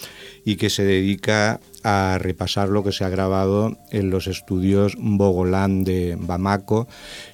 y 0.44 0.56
que 0.56 0.70
se 0.70 0.84
dedica 0.84 1.60
a 1.82 2.18
repasar 2.20 2.68
lo 2.68 2.84
que 2.84 2.92
se 2.92 3.04
ha 3.04 3.08
grabado 3.08 3.76
en 3.90 4.10
los 4.10 4.26
estudios 4.26 4.94
Bogolán 4.98 5.84
de 5.84 6.16
Bamako, 6.18 6.88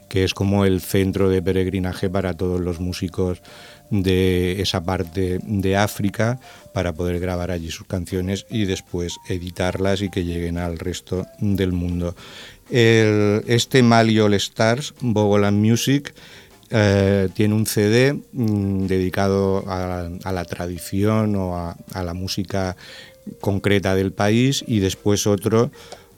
que 0.09 0.25
es 0.25 0.35
como 0.35 0.65
el 0.65 0.81
centro 0.81 1.29
de 1.29 1.43
peregrinaje 1.43 2.09
para 2.09 2.35
todos 2.35 2.61
los 2.61 2.81
músicos 2.81 3.43
de 3.91 4.61
esa 4.61 4.85
parte 4.85 5.41
de 5.43 5.77
África 5.77 6.41
para 6.73 6.93
poder 6.93 7.21
grabar 7.21 7.51
allí 7.51 7.71
sus 7.71 7.87
canciones 7.87 8.47
y 8.51 8.65
después 8.65 9.17
editarlas 9.29 10.03
y 10.03 10.11
que 10.11 10.25
lleguen 10.25 10.59
al 10.59 10.79
resto 10.79 11.27
del 11.39 11.73
mundo. 11.73 12.17
Este 12.71 13.83
Mali 13.83 14.19
All 14.19 14.35
Stars, 14.35 14.95
Bogolan 15.01 15.61
Music, 15.61 16.15
eh, 16.71 17.29
tiene 17.35 17.55
un 17.55 17.67
CD 17.67 18.15
mm, 18.33 18.87
dedicado 18.87 19.65
a, 19.69 20.09
a 20.25 20.33
la 20.33 20.45
tradición 20.45 21.37
o 21.37 21.57
a, 21.57 21.77
la 22.03 22.15
música 22.15 22.77
concreta 23.41 23.95
del 23.95 24.13
país 24.13 24.65
y 24.67 24.81
después 24.81 25.27
otro, 25.27 25.71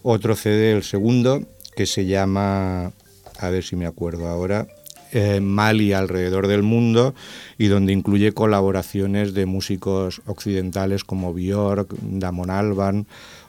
otro 0.02 0.36
CD, 0.36 0.72
el 0.72 0.82
segundo, 0.82 1.42
que 1.76 1.86
se 1.86 2.06
llama, 2.06 2.92
a 3.38 3.50
ver 3.50 3.62
si 3.64 3.76
me 3.76 3.86
acuerdo 3.86 4.26
ahora, 4.28 4.66
eh, 5.12 5.40
Mali 5.40 5.92
alrededor 5.92 6.48
del 6.48 6.62
mundo 6.62 7.14
y 7.58 7.68
donde 7.68 7.92
incluye 7.92 8.32
colaboraciones 8.32 9.34
de 9.34 9.46
músicos 9.46 10.20
occidentales 10.26 11.04
como 11.04 11.32
Björk, 11.32 11.94
Damon 12.02 12.50
Albarn 12.50 13.06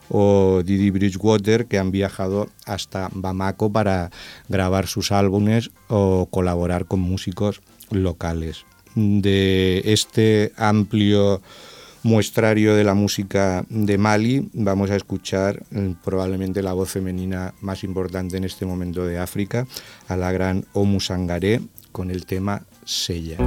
o 0.10 0.62
Didi 0.64 0.90
Bridgewater 0.90 1.66
que 1.66 1.80
han 1.80 1.92
viajado 1.92 2.50
hasta 2.66 3.10
Bamako 3.14 3.72
para 3.72 4.12
grabar 4.50 4.88
sus 4.88 5.12
álbumes 5.12 5.72
o 5.88 6.28
colaborar 6.30 6.86
con 6.86 7.00
músicos 7.00 7.62
locales. 7.92 8.66
De 8.96 9.82
este 9.86 10.54
amplio 10.58 11.42
muestrario 12.04 12.76
de 12.76 12.84
la 12.84 12.94
música 12.94 13.66
de 13.70 13.98
Mali 13.98 14.50
vamos 14.54 14.90
a 14.92 14.96
escuchar 14.96 15.64
eh, 15.72 15.94
probablemente 16.04 16.64
la 16.64 16.74
voz 16.74 16.90
femenina 16.90 17.54
más 17.62 17.84
importante 17.84 18.38
en 18.38 18.46
este 18.46 18.66
momento 18.66 19.06
de 19.06 19.20
África, 19.20 19.68
a 20.08 20.16
la 20.16 20.32
gran 20.32 20.66
Omu 20.74 21.00
Sangaré 21.00 21.62
con 21.92 22.10
el 22.10 22.26
tema 22.26 22.64
Sella. 22.86 23.38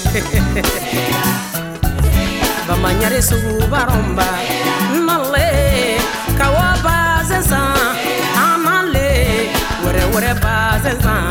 bamaɲari 2.66 3.20
sugu 3.28 3.52
barɔnba 3.72 4.28
nale 5.06 5.48
kawo 6.38 6.64
bazɛsan 6.84 7.68
amale 8.44 8.66
nale 8.66 9.08
wɛrɛwɛrɛ 9.82 10.32
bazɛsan 10.44 11.24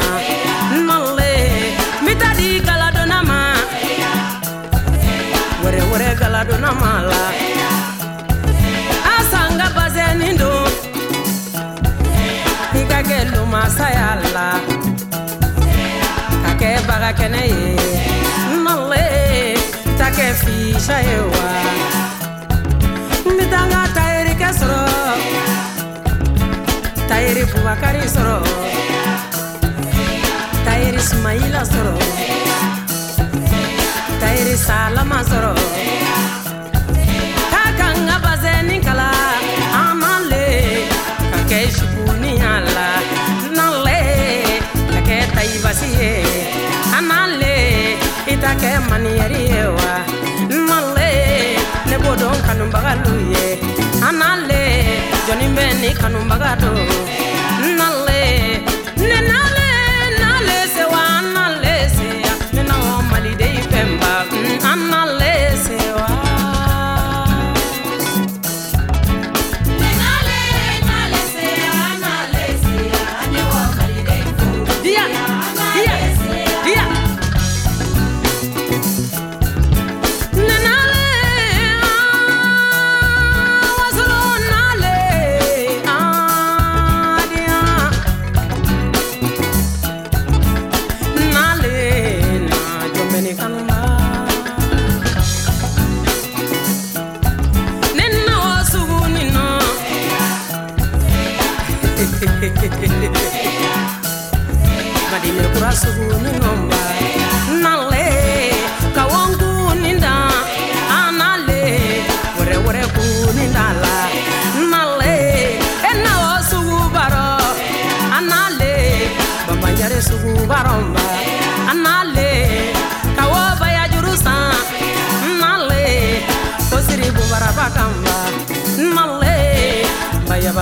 male 0.87 1.31
mitadi 2.05 2.47
galadonna 2.67 3.19
ma 3.29 3.39
wɛrɛwɛrɛ 5.63 6.09
galadonna 6.19 6.71
ma 6.81 6.91
la. 7.09 7.23
An 9.11 9.21
sanga 9.31 9.67
bazɛnin 9.75 10.35
don 10.41 10.67
i 12.79 12.81
ka 12.91 12.99
kɛ 13.09 13.17
lomasaya 13.33 14.09
la 14.35 14.47
kefisha 20.19 20.97
ewa, 21.15 21.45
mitanga 23.37 23.81
tayiri 23.95 24.33
kɛ 24.41 24.49
sɔrɔ 24.59 24.81
tayiri 27.09 27.43
bubakari 27.51 28.05
soro, 28.15 28.37
tayiri 30.65 31.01
sumayila 31.09 31.61
soro, 31.71 31.95
tayiri 34.21 34.55
salama 34.67 35.19
sɔrɔ 35.29 35.53
i 48.39 48.41
ta 48.41 48.51
kɛ 48.61 48.69
maniyɛri 48.89 49.41
ye 49.51 49.63
wa 49.77 49.91
ne 51.89 51.95
b'o 52.03 52.11
dɔn 52.21 52.37
kanubaga 52.45 52.91
lu 53.03 53.13
ye 53.33 53.45
a 54.07 54.09
na 54.19 54.27
le 54.47 54.61
jɔnni 55.25 55.47
bɛ 55.55 55.65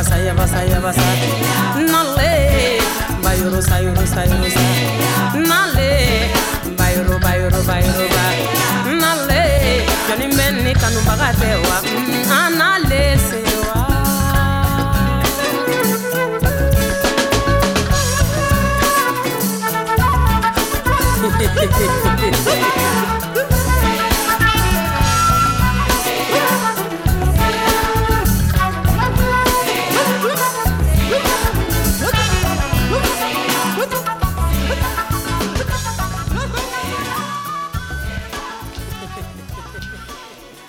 basa 0.07 0.23
ya 0.23 0.33
basa 0.33 0.63
ya 0.63 0.79
basa. 0.79 1.03
Knowledge. 1.75 2.79
Bayuru 3.19 3.59
sayuru 3.59 4.03
sayuru 4.07 4.47
sayuru. 4.47 4.96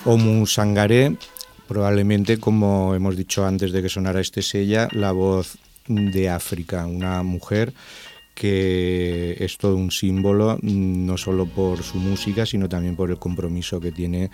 Omu 0.09 0.47
Sangaré, 0.47 1.19
probablemente, 1.67 2.41
como 2.41 2.95
hemos 2.95 3.15
dicho 3.15 3.45
antes 3.45 3.73
de 3.73 3.83
que 3.83 3.91
sonara 3.91 4.23
este 4.23 4.41
sella, 4.41 4.89
la 4.93 5.13
voz 5.13 5.59
de 5.87 6.31
África, 6.31 6.87
una 6.87 7.23
mujer 7.23 7.75
que 8.35 9.37
es 9.39 9.59
todo 9.59 9.77
un 9.77 9.91
símbolo, 9.91 10.57
mm, 10.63 11.05
no 11.05 11.19
solo 11.19 11.45
por 11.45 11.83
su 11.83 11.99
música, 11.99 12.47
sino 12.47 12.71
también 12.71 12.97
por 12.97 13.11
el 13.11 13.19
compromiso 13.19 13.81
que 13.81 13.93
tiene 13.93 14.31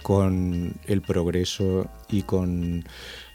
con 0.00 0.72
el 0.86 1.02
progreso 1.02 1.90
y 2.08 2.22
con 2.22 2.82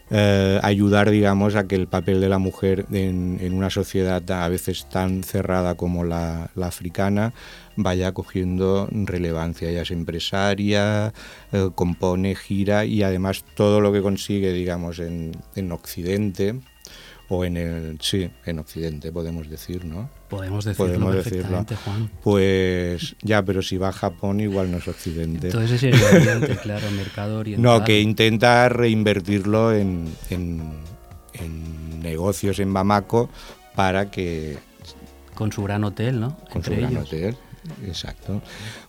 eh, 0.10 0.60
ayudar, 0.63 1.12
digamos, 1.12 1.54
a 1.56 1.67
que 1.67 1.76
el 1.76 1.88
papel 1.88 2.19
de 2.19 2.30
la 2.30 2.39
mujer 2.39 2.88
en, 2.91 3.54
una 3.54 3.69
sociedad 3.69 4.24
a 4.32 4.50
veces 4.50 4.89
tan 4.89 5.21
cerrada 5.21 5.76
como 5.76 6.04
la 6.04 6.50
africana 6.63 7.32
vaya 7.75 8.11
cogiendo 8.13 8.88
relevancia. 8.91 9.69
Ella 9.69 9.81
es 9.83 9.91
empresaria, 9.91 11.13
eh, 11.51 11.69
compone, 11.75 12.35
gira 12.35 12.85
y 12.85 13.03
además 13.03 13.43
todo 13.55 13.81
lo 13.81 13.91
que 13.93 14.01
consigue, 14.01 14.51
digamos, 14.53 14.99
en, 14.99 15.31
en 15.55 15.71
Occidente 15.71 16.59
o 17.27 17.43
en 17.43 17.57
el 17.57 17.97
sí, 18.01 18.29
en 18.45 18.59
Occidente 18.59 19.11
podemos 19.11 19.49
decir, 19.49 19.83
¿no? 19.83 20.09
Podemos 20.29 20.63
decirlo 20.63 20.85
Podemos 20.85 21.15
decirlo. 21.15 21.41
perfectamente, 21.41 21.75
Juan. 21.75 22.11
Pues 22.23 23.15
ya, 23.23 23.41
pero 23.43 23.63
si 23.63 23.77
va 23.77 23.89
a 23.89 23.93
Japón 23.93 24.39
igual 24.41 24.69
no 24.69 24.77
es 24.77 24.88
Occidente. 24.88 25.47
Entonces 25.47 25.81
es 25.81 25.95
el 25.95 26.03
Oriente, 26.03 26.55
claro, 26.61 26.89
mercado 26.91 27.39
oriental. 27.39 27.63
No, 27.79 27.83
que 27.83 27.99
intenta 27.99 28.69
reinvertirlo 28.69 29.73
en, 29.73 30.07
en- 30.29 30.71
en 31.33 31.99
negocios 32.01 32.59
en 32.59 32.71
Bamako 32.73 33.29
para 33.75 34.09
que 34.11 34.57
Con 35.33 35.51
su 35.51 35.63
gran 35.63 35.83
hotel, 35.83 36.19
¿no? 36.19 36.38
con 36.51 36.63
su 36.63 36.71
gran 36.75 36.95
hotel. 36.97 37.35
Exacto. 37.86 38.41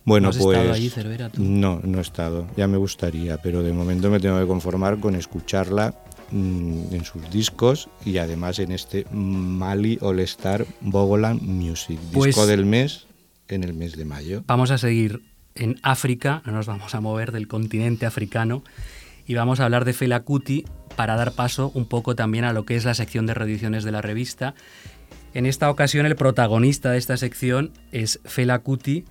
Bueno, 0.04 0.28
has 0.28 0.36
pues 0.36 0.56
estado 0.56 0.72
allí, 0.74 0.88
Cervera, 0.90 1.28
tú? 1.28 1.42
no, 1.42 1.80
no 1.84 1.98
he 1.98 2.02
estado. 2.02 2.46
Ya 2.56 2.66
me 2.66 2.76
gustaría, 2.76 3.38
pero 3.38 3.62
de 3.62 3.72
momento 3.72 4.10
me 4.10 4.20
tengo 4.20 4.38
que 4.40 4.46
conformar 4.46 4.98
con 5.00 5.14
escucharla 5.14 5.94
mm, 6.30 6.94
en 6.94 7.04
sus 7.04 7.28
discos 7.30 7.88
y 8.04 8.18
además 8.18 8.58
en 8.58 8.72
este 8.72 9.06
Mali 9.12 9.98
All 10.00 10.20
Star 10.20 10.66
Bogoland 10.80 11.42
Music, 11.42 11.98
Pues- 12.12 12.26
disco 12.26 12.46
del 12.46 12.64
mes 12.66 13.06
en 13.48 13.64
el 13.64 13.74
mes 13.74 13.96
de 13.96 14.04
mayo. 14.04 14.42
Vamos 14.46 14.70
a 14.70 14.78
seguir 14.78 15.22
en 15.54 15.76
África, 15.82 16.42
no 16.44 16.52
nos 16.52 16.66
vamos 16.66 16.94
a 16.94 17.00
mover 17.00 17.32
del 17.32 17.48
continente 17.48 18.06
africano 18.06 18.62
y 19.26 19.34
vamos 19.34 19.60
a 19.60 19.64
hablar 19.64 19.84
de 19.84 19.92
Fela 19.92 20.20
Kuti 20.20 20.64
para 20.96 21.16
dar 21.16 21.32
paso 21.32 21.70
un 21.74 21.86
poco 21.86 22.14
también 22.14 22.44
a 22.44 22.52
lo 22.52 22.64
que 22.64 22.76
es 22.76 22.84
la 22.84 22.94
sección 22.94 23.26
de 23.26 23.34
reediciones 23.34 23.84
de 23.84 23.92
la 23.92 24.02
revista. 24.02 24.54
En 25.36 25.44
esta 25.44 25.68
ocasión 25.70 26.06
el 26.06 26.16
protagonista 26.16 26.92
de 26.92 26.96
esta 26.96 27.18
sección 27.18 27.70
es 27.92 28.20
Fela 28.24 28.60
Kuti 28.60 29.04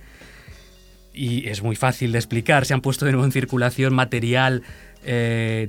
y 1.13 1.47
es 1.49 1.61
muy 1.61 1.75
fácil 1.75 2.13
de 2.13 2.17
explicar. 2.17 2.65
Se 2.65 2.73
han 2.73 2.81
puesto 2.81 3.05
de 3.05 3.11
nuevo 3.11 3.25
en 3.25 3.31
circulación 3.31 3.93
material 3.93 4.63
eh, 5.03 5.67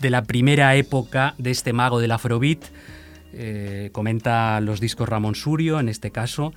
de, 0.00 0.10
la 0.10 0.22
primera 0.24 0.74
época 0.74 1.36
de 1.38 1.52
este 1.52 1.72
mago 1.72 2.00
del 2.00 2.10
Afrobeat. 2.10 2.64
Eh, 3.32 3.90
comenta 3.92 4.60
los 4.60 4.80
discos 4.80 5.08
Ramón 5.08 5.36
Surio, 5.36 5.78
en 5.78 5.88
este 5.88 6.10
caso, 6.10 6.52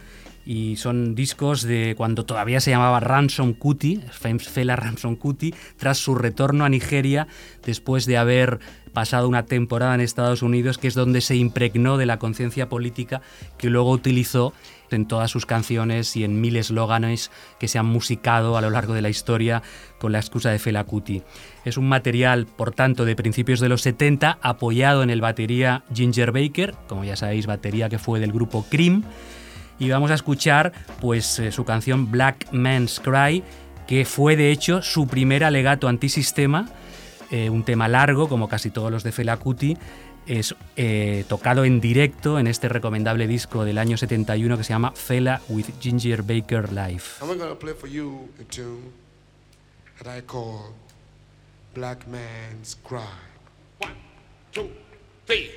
y 0.46 0.76
son 0.78 1.16
discos 1.16 1.64
de 1.64 1.94
cuando 1.98 2.26
todavía 2.26 2.60
se 2.60 2.72
llamaba 2.72 3.00
Ransom 3.00 3.54
Kuti, 3.54 4.02
Fela 4.40 4.76
Ransom 4.76 5.16
Kuti, 5.16 5.54
tras 5.78 5.98
su 5.98 6.16
retorno 6.16 6.66
a 6.66 6.70
Nigeria 6.70 7.28
después 7.66 8.06
de 8.06 8.18
haber 8.18 8.60
pasado 8.94 9.28
una 9.28 9.46
temporada 9.46 9.96
en 9.96 10.02
Estados 10.02 10.42
Unidos, 10.42 10.78
que 10.78 10.88
es 10.88 10.94
donde 10.94 11.22
se 11.22 11.36
impregnó 11.36 11.98
de 11.98 12.06
la 12.06 12.20
conciencia 12.20 12.70
política 12.70 13.22
que 13.58 13.70
luego 13.70 13.92
utilizó 13.92 14.54
en 14.90 15.06
todas 15.06 15.32
sus 15.32 15.46
canciones 15.46 16.16
y 16.18 16.26
en 16.26 16.42
mil 16.42 16.58
eslóganes 16.58 17.32
que 17.60 17.70
se 17.70 17.80
han 17.80 17.86
musicado 17.86 18.58
a 18.58 18.62
lo 18.62 18.70
largo 18.70 18.94
de 18.94 19.02
la 19.02 19.10
historia 19.10 19.64
con 20.00 20.12
la 20.12 20.20
excusa 20.20 20.50
de 20.50 20.60
Fela 20.60 20.84
Kuti. 20.84 21.24
Es 21.64 21.78
un 21.78 21.88
material, 21.88 22.46
por 22.46 22.74
tanto, 22.74 23.06
de 23.06 23.16
principios 23.16 23.62
de 23.62 23.70
los 23.70 23.82
70, 23.84 24.40
apoyado 24.42 25.04
en 25.04 25.10
el 25.10 25.22
batería 25.22 25.84
Ginger 25.94 26.32
Baker, 26.32 26.76
como 26.88 27.06
ya 27.06 27.16
sabéis, 27.16 27.48
batería 27.48 27.88
que 27.88 28.00
fue 28.00 28.20
del 28.20 28.34
grupo 28.34 28.66
Cream, 28.70 29.04
y 29.82 29.90
vamos 29.90 30.12
a 30.12 30.14
escuchar 30.14 30.72
pues 31.02 31.40
eh, 31.40 31.52
su 31.52 31.66
canción 31.66 32.12
Black 32.12 32.48
Man's 32.52 33.00
Cry, 33.00 33.44
que 33.88 34.06
fue 34.06 34.36
de 34.36 34.52
hecho 34.52 34.84
su 34.84 35.08
primer 35.08 35.44
alegato 35.44 35.88
antisistema, 35.88 36.70
eh, 37.32 37.50
un 37.50 37.64
tema 37.64 37.88
largo 37.88 38.30
como 38.30 38.48
casi 38.48 38.70
todos 38.70 38.92
los 38.92 39.04
de 39.04 39.12
Fela 39.12 39.38
Kuti, 39.38 39.76
es 40.28 40.56
eh, 40.76 41.26
tocado 41.28 41.66
en 41.66 41.82
directo 41.82 42.38
en 42.38 42.46
este 42.46 42.70
recomendable 42.70 43.26
disco 43.26 43.66
del 43.66 43.80
año 43.80 43.98
71 43.98 44.56
que 44.56 44.64
se 44.64 44.70
llama 44.70 44.92
Fela 44.92 45.42
with 45.50 45.66
Ginger 45.80 46.22
Baker 46.22 46.72
Live. 46.72 47.04
I'm 47.20 47.36
gonna 47.40 47.56
play 47.56 47.74
for 47.74 47.90
you 47.90 48.30
a 48.40 48.44
tune 48.44 48.92
that 49.98 50.16
I 50.16 50.22
call 50.22 50.76
Black 51.74 52.06
Man's 52.08 52.78
Cry. 52.84 53.02
One, 53.80 53.96
two, 54.52 54.70
three. 55.26 55.50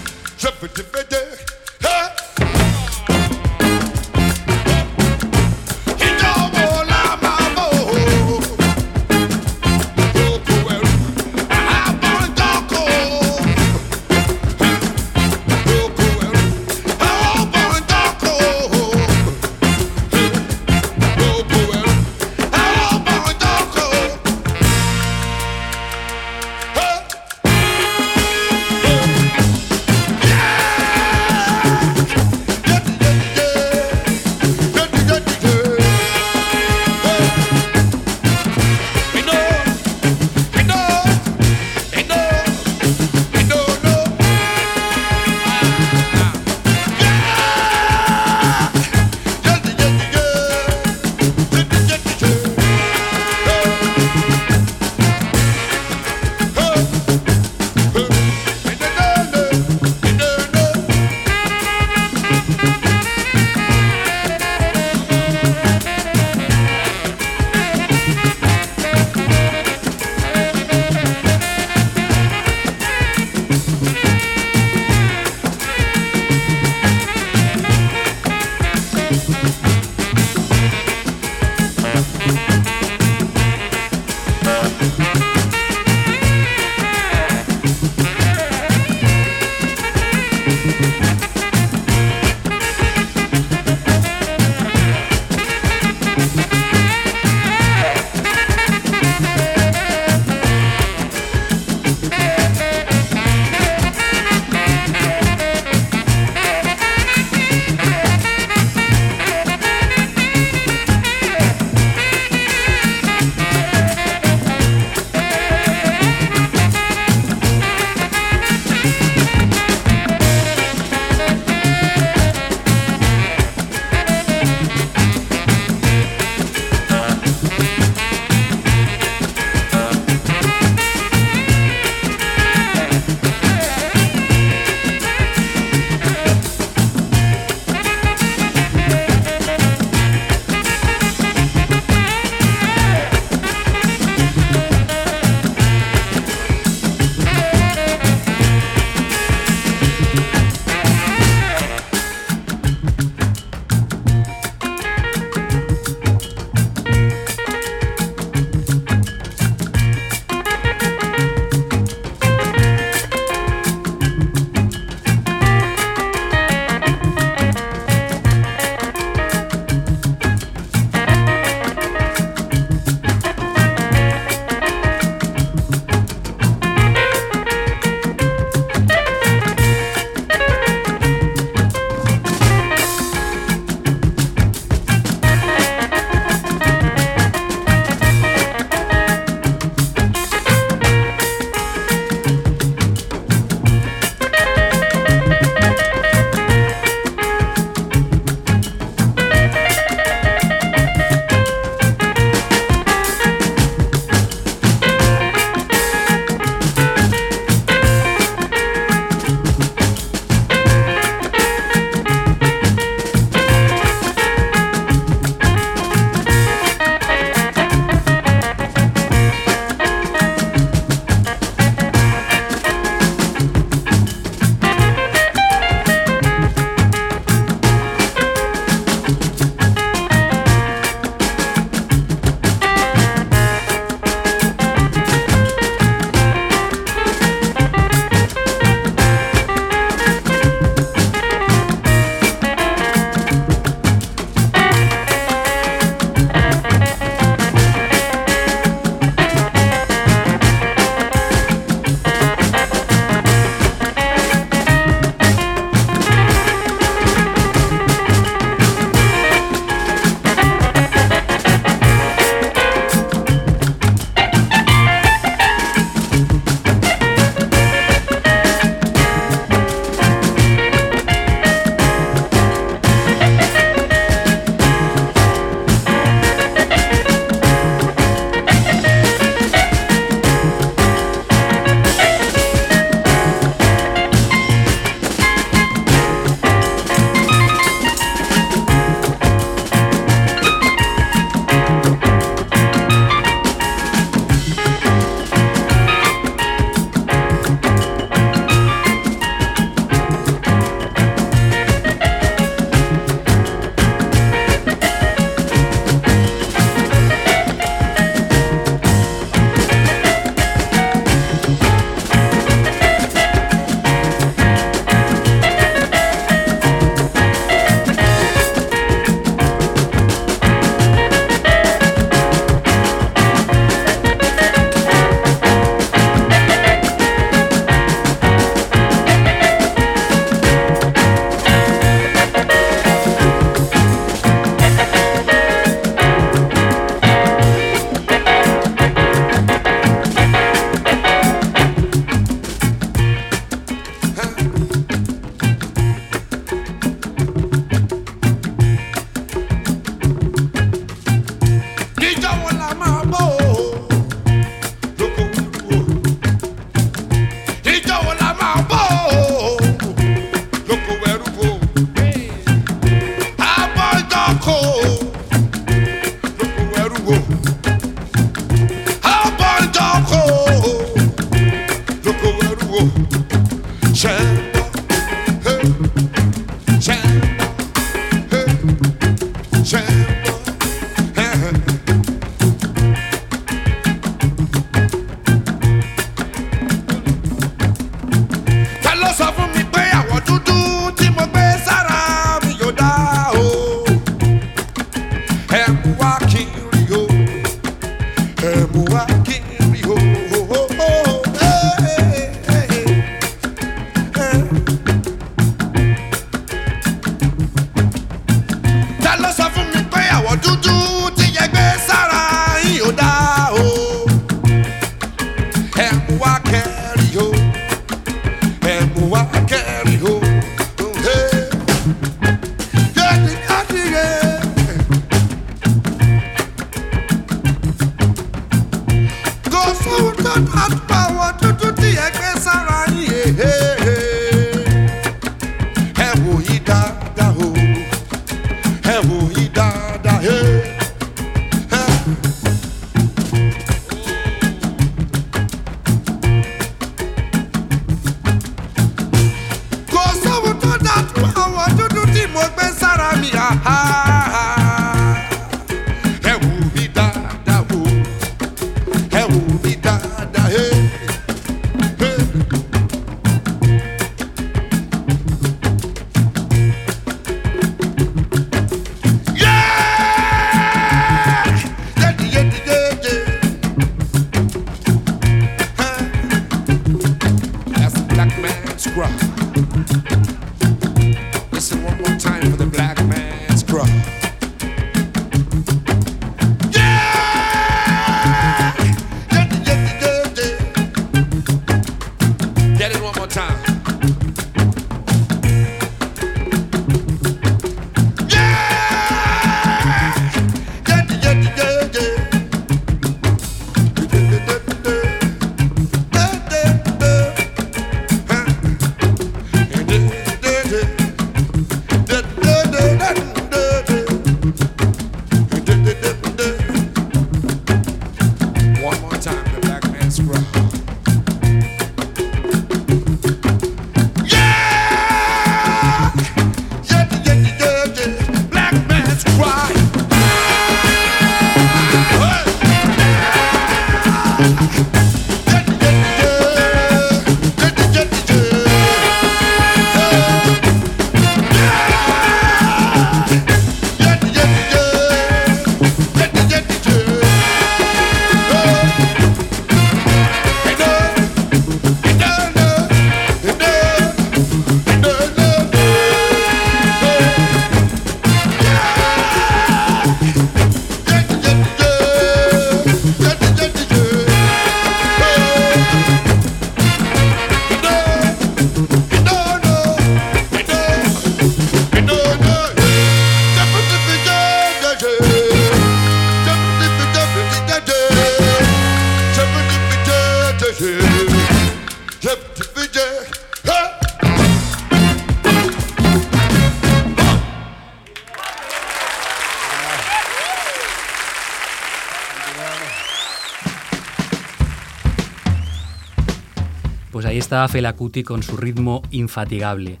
Ahí 597.54 597.58
estaba 597.58 597.68
Fela 597.68 597.92
Kuti 597.92 598.24
con 598.24 598.42
su 598.42 598.56
ritmo 598.56 599.00
infatigable. 599.12 600.00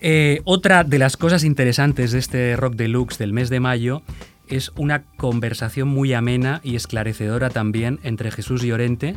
Eh, 0.00 0.40
otra 0.44 0.84
de 0.84 1.00
las 1.00 1.16
cosas 1.16 1.42
interesantes 1.42 2.12
de 2.12 2.20
este 2.20 2.54
Rock 2.54 2.76
Deluxe 2.76 3.18
del 3.18 3.32
mes 3.32 3.50
de 3.50 3.58
mayo 3.58 4.02
es 4.46 4.70
una 4.76 5.02
conversación 5.16 5.88
muy 5.88 6.12
amena 6.12 6.60
y 6.62 6.76
esclarecedora 6.76 7.50
también 7.50 7.98
entre 8.04 8.30
Jesús 8.30 8.62
Llorente, 8.62 9.16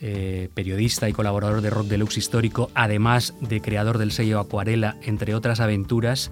eh, 0.00 0.48
periodista 0.54 1.10
y 1.10 1.12
colaborador 1.12 1.60
de 1.60 1.68
Rock 1.68 1.88
Deluxe 1.88 2.16
histórico, 2.16 2.70
además 2.72 3.34
de 3.42 3.60
creador 3.60 3.98
del 3.98 4.10
sello 4.10 4.40
Acuarela, 4.40 4.96
entre 5.02 5.34
otras 5.34 5.60
aventuras, 5.60 6.30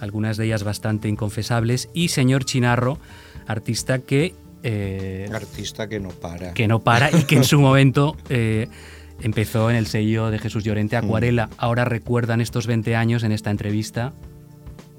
algunas 0.00 0.36
de 0.36 0.44
ellas 0.44 0.64
bastante 0.64 1.08
inconfesables, 1.08 1.88
y 1.94 2.08
señor 2.08 2.44
Chinarro, 2.44 2.98
artista 3.46 4.00
que... 4.00 4.34
eh, 4.64 5.30
Artista 5.32 5.88
que 5.88 5.98
no 5.98 6.10
para. 6.10 6.52
que 6.52 6.68
no 6.68 6.80
para 6.80 7.10
y 7.10 7.24
que 7.24 7.36
en 7.36 7.44
su 7.44 7.58
momento 7.58 8.18
eh, 8.28 8.68
empezó 9.22 9.70
en 9.70 9.76
el 9.76 9.86
sello 9.86 10.30
de 10.30 10.38
Jesús 10.38 10.64
Llorente 10.64 10.96
Acuarela. 10.96 11.48
Ahora 11.56 11.84
recuerdan 11.84 12.40
estos 12.40 12.66
20 12.66 12.96
años 12.96 13.22
en 13.22 13.32
esta 13.32 13.50
entrevista, 13.50 14.12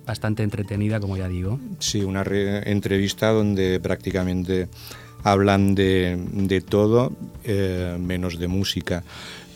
bastante 0.06 0.44
entretenida, 0.44 1.00
como 1.00 1.18
ya 1.18 1.28
digo. 1.28 1.60
Sí, 1.80 2.04
una 2.04 2.24
re- 2.24 2.70
entrevista 2.72 3.30
donde 3.30 3.80
prácticamente 3.80 4.68
hablan 5.24 5.74
de, 5.76 6.18
de 6.34 6.62
todo, 6.62 7.14
eh, 7.44 7.98
menos 8.00 8.38
de 8.40 8.48
música. 8.48 9.04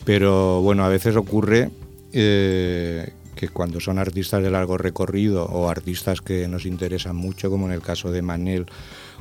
Pero 0.04 0.60
bueno, 0.62 0.84
a 0.84 0.88
veces 0.88 1.14
ocurre 1.16 1.70
eh, 2.12 3.12
que 3.36 3.48
cuando 3.48 3.78
son 3.80 3.98
artistas 3.98 4.42
de 4.42 4.50
largo 4.50 4.76
recorrido 4.78 5.44
o 5.44 5.68
artistas 5.68 6.20
que 6.20 6.48
nos 6.48 6.66
interesan 6.66 7.14
mucho, 7.16 7.50
como 7.50 7.66
en 7.66 7.72
el 7.72 7.82
caso 7.82 8.10
de 8.10 8.22
Manel 8.22 8.66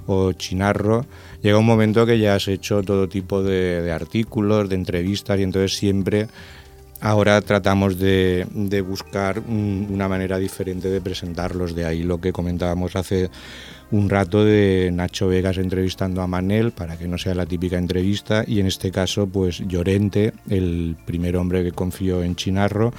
o 0.07 0.31
Chinarro, 0.33 1.05
llega 1.41 1.57
un 1.57 1.65
momento 1.65 2.05
que 2.05 2.19
ya 2.19 2.35
has 2.35 2.47
hecho 2.47 2.81
todo 2.83 3.07
tipo 3.09 3.43
de, 3.43 3.91
artículos, 3.91 4.69
de 4.69 4.75
entrevistas 4.75 5.39
y 5.39 5.43
entonces 5.43 5.77
siempre 5.77 6.27
ahora 7.01 7.39
tratamos 7.41 7.97
de, 7.97 8.45
buscar 8.87 9.39
un- 9.39 9.87
una 9.89 10.07
manera 10.09 10.37
diferente 10.37 10.89
de 10.89 10.99
presentarlos. 11.01 11.73
De 11.75 11.85
ahí 11.85 12.03
lo 12.03 12.19
que 12.19 12.33
comentábamos 12.33 12.95
hace 12.95 13.29
un 13.91 14.09
rato 14.09 14.43
de 14.43 14.91
Nacho 14.93 15.27
Vegas 15.29 15.57
entrevistando 15.57 16.21
a 16.21 16.27
Manel 16.27 16.71
para 16.71 16.97
que 16.97 17.07
no 17.07 17.17
sea 17.17 17.33
la 17.35 17.45
típica 17.45 17.77
entrevista 17.77 18.43
y 18.45 18.59
en 18.59 18.67
este 18.67 18.91
caso 18.91 19.27
pues 19.27 19.59
Llorente, 19.67 20.33
el 20.49 20.95
primer 21.05 21.37
hombre 21.37 21.63
que 21.63 21.71
confió 21.71 22.21
en 22.21 22.35
Chinarro, 22.35 22.91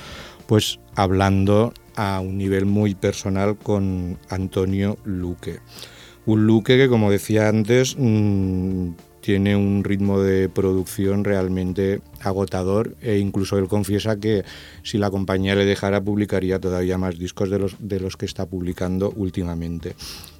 pues 0.46 0.80
hablando 0.96 1.72
a 1.94 2.20
un 2.20 2.38
nivel 2.38 2.64
muy 2.66 2.94
personal 2.94 3.56
con 3.56 4.18
Antonio 4.30 4.96
Luque. 5.04 5.58
Un 6.30 6.46
Luque 6.46 6.76
que, 6.76 6.88
como 6.88 7.10
decía 7.10 7.48
antes, 7.48 7.96
mm, 7.98 8.90
tiene 9.20 9.56
un 9.56 9.82
ritmo 9.82 10.20
de 10.20 10.48
producción 10.48 11.24
realmente 11.24 12.02
agotador 12.20 12.94
e 13.02 13.18
incluso 13.18 13.58
él 13.58 13.66
confiesa 13.66 14.14
que 14.20 14.44
si 14.84 14.96
la 14.98 15.10
compañía 15.10 15.56
le 15.56 15.64
dejara 15.64 16.00
publicaría 16.00 16.60
todavía 16.60 16.98
más 16.98 17.18
discos 17.18 17.50
de 17.50 17.58
los, 17.58 17.74
de 17.80 17.98
los 17.98 18.16
que 18.16 18.26
está 18.26 18.46
publicando 18.46 19.12
últimamente. 19.16 19.96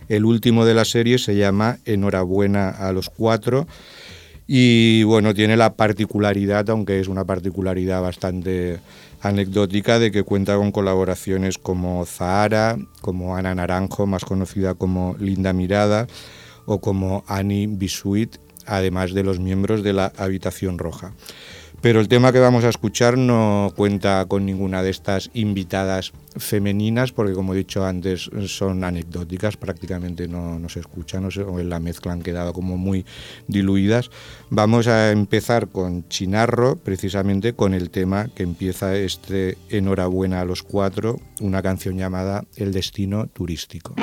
El 0.09 0.27
último 0.27 0.65
de 0.65 0.75
la 0.75 0.85
serie 0.85 1.19
se 1.19 1.35
llama 1.35 1.79
Enhorabuena 1.85 2.69
a 2.69 2.93
los 2.93 3.11
cuatro 3.11 3.67
y 4.47 5.03
bueno, 5.03 5.35
tiene 5.35 5.57
la 5.57 5.75
particularidad, 5.75 6.71
aunque 6.71 7.01
es 7.01 7.09
una 7.09 7.25
particularidad 7.25 8.01
bastante 8.01 8.79
anecdótica, 9.21 9.99
de 9.99 10.11
que 10.11 10.23
cuenta 10.23 10.57
con 10.57 10.73
colaboraciones 10.73 11.59
como 11.59 12.05
Zahara, 12.07 12.79
como 13.01 13.37
Ana 13.37 13.55
Naranjo, 13.55 14.07
más 14.07 14.25
conocida 14.25 14.75
como 14.75 15.17
Linda 15.19 15.53
Mirada, 15.53 16.07
o 16.67 16.81
como 16.81 17.25
Annie 17.27 17.67
Bisuit, 17.67 18.37
además 18.67 19.13
de 19.13 19.25
los 19.25 19.41
miembros 19.41 19.83
de 19.83 19.93
la 19.93 20.13
Habitación 20.17 20.79
Roja. 20.79 21.15
Pero 21.83 22.01
el 22.01 22.09
tema 22.09 22.31
que 22.31 22.41
vamos 22.41 22.65
a 22.65 22.69
escuchar 22.69 23.17
no 23.17 23.73
cuenta 23.75 24.27
con 24.27 24.45
ninguna 24.45 24.83
de 24.83 24.91
estas 24.91 25.31
invitadas 25.33 26.13
femeninas, 26.37 27.13
porque 27.13 27.33
como 27.33 27.55
he 27.55 27.59
dicho 27.59 27.87
antes, 27.87 28.31
son 28.47 28.85
anecdóticas, 28.85 29.57
prácticamente 29.57 30.29
no, 30.29 30.61
se 30.69 30.81
escuchan, 30.81 31.25
o 31.25 31.59
en 31.59 31.71
la 31.71 31.81
mezcla 31.81 32.13
han 32.13 32.23
quedado 32.23 32.53
como 32.53 32.77
muy 32.77 33.07
diluidas. 33.49 34.11
Vamos 34.51 34.89
a 34.89 35.11
empezar 35.11 35.69
con 35.69 36.07
Chinarro, 36.09 36.77
precisamente 36.77 37.55
con 37.55 37.73
el 37.73 37.89
tema 37.89 38.29
que 38.29 38.43
empieza 38.43 38.95
este 38.97 39.57
Enhorabuena 39.71 40.43
a 40.43 40.45
los 40.45 40.63
cuatro, 40.63 41.19
una 41.41 41.63
canción 41.63 41.97
llamada 41.97 42.45
El 42.57 42.73
Destino 42.73 43.27
Turístico. 43.27 43.95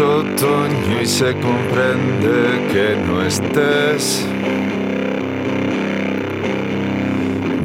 Otoño 0.00 1.02
y 1.02 1.06
se 1.06 1.32
comprende 1.34 2.68
que 2.72 2.96
no 3.04 3.20
estés. 3.22 4.24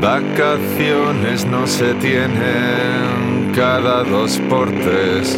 Vacaciones 0.02 1.46
no 1.46 1.68
se 1.68 1.94
tienen 1.96 3.52
cada 3.56 4.04
dos 4.04 4.40
por 4.50 4.72
tres. 4.72 5.38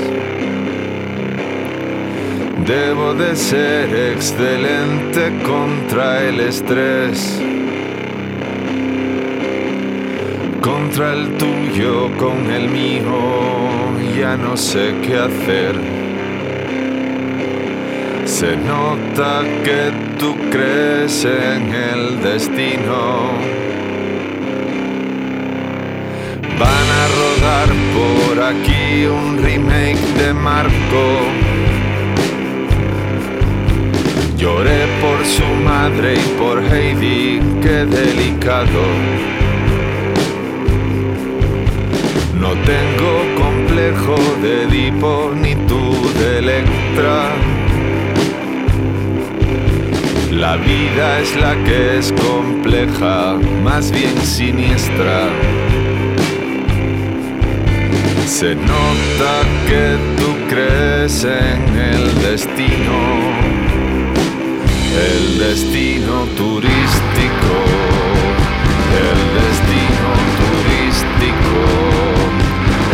Debo 2.65 3.13
de 3.13 3.35
ser 3.35 4.13
excelente 4.13 5.33
contra 5.43 6.23
el 6.23 6.39
estrés. 6.39 7.41
Contra 10.61 11.13
el 11.13 11.35
tuyo, 11.37 12.09
con 12.17 12.49
el 12.49 12.69
mío, 12.69 13.11
ya 14.17 14.37
no 14.37 14.55
sé 14.55 14.95
qué 15.03 15.17
hacer. 15.17 16.04
Se 18.39 18.57
nota 18.57 19.43
que 19.63 19.93
tú 20.19 20.35
crees 20.51 21.23
en 21.23 21.73
el 21.73 22.21
destino. 22.21 23.31
Van 26.59 26.87
a 27.01 27.03
rodar 27.19 27.69
por 27.95 28.43
aquí 28.43 29.05
un 29.05 29.41
remake 29.41 30.05
de 30.17 30.33
Marco. 30.33 31.05
Lloré 34.37 34.85
por 34.99 35.25
su 35.25 35.47
madre 35.63 36.15
y 36.15 36.37
por 36.37 36.61
Heidi, 36.61 37.39
qué 37.61 37.85
delicado. 37.85 38.83
No 42.37 42.49
tengo 42.49 43.13
complejo 43.41 44.17
de 44.41 44.63
Edipo 44.63 45.31
ni 45.33 45.55
tú 45.67 46.11
de 46.19 46.39
Electra. 46.39 47.54
La 50.35 50.57
vida 50.57 51.19
es 51.21 51.33
la 51.37 51.55
que 51.63 51.97
es 51.97 52.11
compleja, 52.11 53.37
más 53.63 53.89
bien 53.89 54.17
siniestra. 54.21 55.29
Se 58.27 58.53
nota 58.53 59.33
que 59.65 59.95
tú 60.17 60.35
crees 60.49 61.23
en 61.23 61.77
el 61.77 62.21
destino, 62.21 62.99
el 65.07 65.39
destino 65.39 66.25
turístico, 66.35 67.55
el 69.07 69.21
destino 69.39 70.09
turístico, 70.41 71.61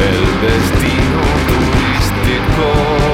el 0.10 0.24
destino 0.46 1.22
turístico, 1.50 2.68
el 2.78 2.82
destino 2.82 2.82
turístico. 2.82 3.12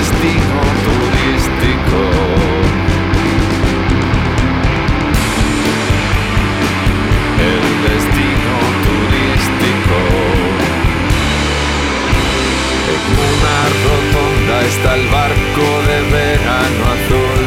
destino 0.00 0.60
turístico. 0.84 2.69
En 12.90 13.02
una 13.16 13.58
rotonda 13.84 14.56
está 14.66 14.90
el 14.96 15.06
barco 15.08 15.66
de 15.88 15.98
verano 16.10 16.84
azul. 16.96 17.42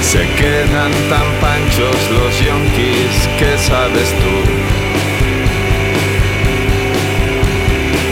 Se 0.00 0.22
quedan 0.40 0.92
tan 1.08 1.28
panchos 1.40 1.98
los 2.10 2.32
yonkis, 2.40 3.28
¿qué 3.38 3.58
sabes 3.58 4.10
tú? 4.22 4.36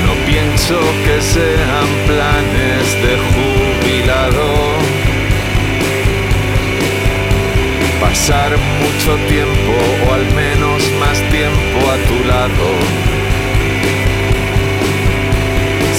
No 0.07 0.13
pienso 0.27 0.79
que 1.05 1.21
sean 1.21 1.89
planes 2.07 2.87
de 3.03 3.13
jubilado 3.19 3.52
pasar 8.13 8.53
mucho 8.59 9.17
tiempo 9.27 9.73
o 10.07 10.13
al 10.13 10.27
menos 10.35 10.83
más 11.01 11.19
tiempo 11.31 11.79
a 11.95 11.97
tu 12.09 12.17
lado. 12.29 12.69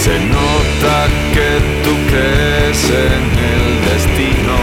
Se 0.04 0.20
nota 0.20 1.08
que 1.34 1.50
tú 1.84 1.94
crees 2.12 2.82
en 3.10 3.24
el 3.54 3.66
destino, 3.90 4.58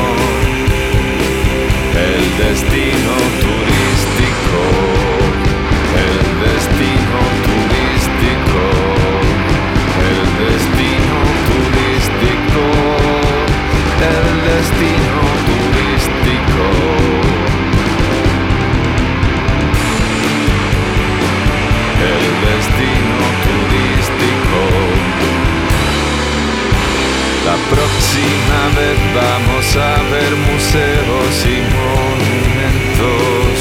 el 2.10 2.24
destino 2.44 3.14
turístico, 3.42 3.89
próxima 27.70 28.60
vez 28.78 28.98
vamos 29.14 29.66
a 29.76 29.94
ver 30.10 30.32
museos 30.50 31.32
y 31.46 31.58
monumentos. 31.78 33.54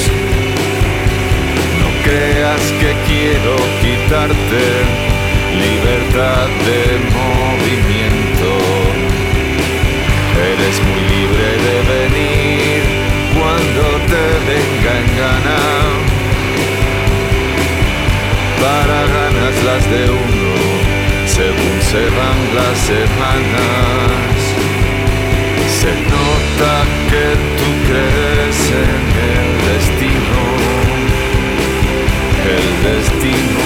No 1.82 1.89
creas 2.03 2.64
que 2.80 2.91
quiero 3.07 3.55
quitarte 3.82 4.64
libertad 5.66 6.47
de 6.68 6.82
movimiento. 7.20 8.49
Eres 10.51 10.76
muy 10.88 11.01
libre 11.16 11.47
de 11.68 11.78
venir 11.93 12.80
cuando 13.38 13.82
te 14.12 14.26
venga 14.49 14.91
en 15.01 15.10
gana 15.22 15.62
para 18.62 18.99
ganas 19.16 19.55
las 19.64 19.84
de 19.89 19.99
según 20.05 20.18
se 21.92 21.98
van 21.98 22.40
las 22.54 22.78
semanas. 22.78 24.38
Se 25.80 25.92
nota 26.16 26.74
que 27.10 27.26
tú 27.58 27.68
crees 27.88 28.60
en 28.88 29.04
el 29.34 29.48
destino, 29.70 30.42
el 32.58 32.68
destino 32.90 33.59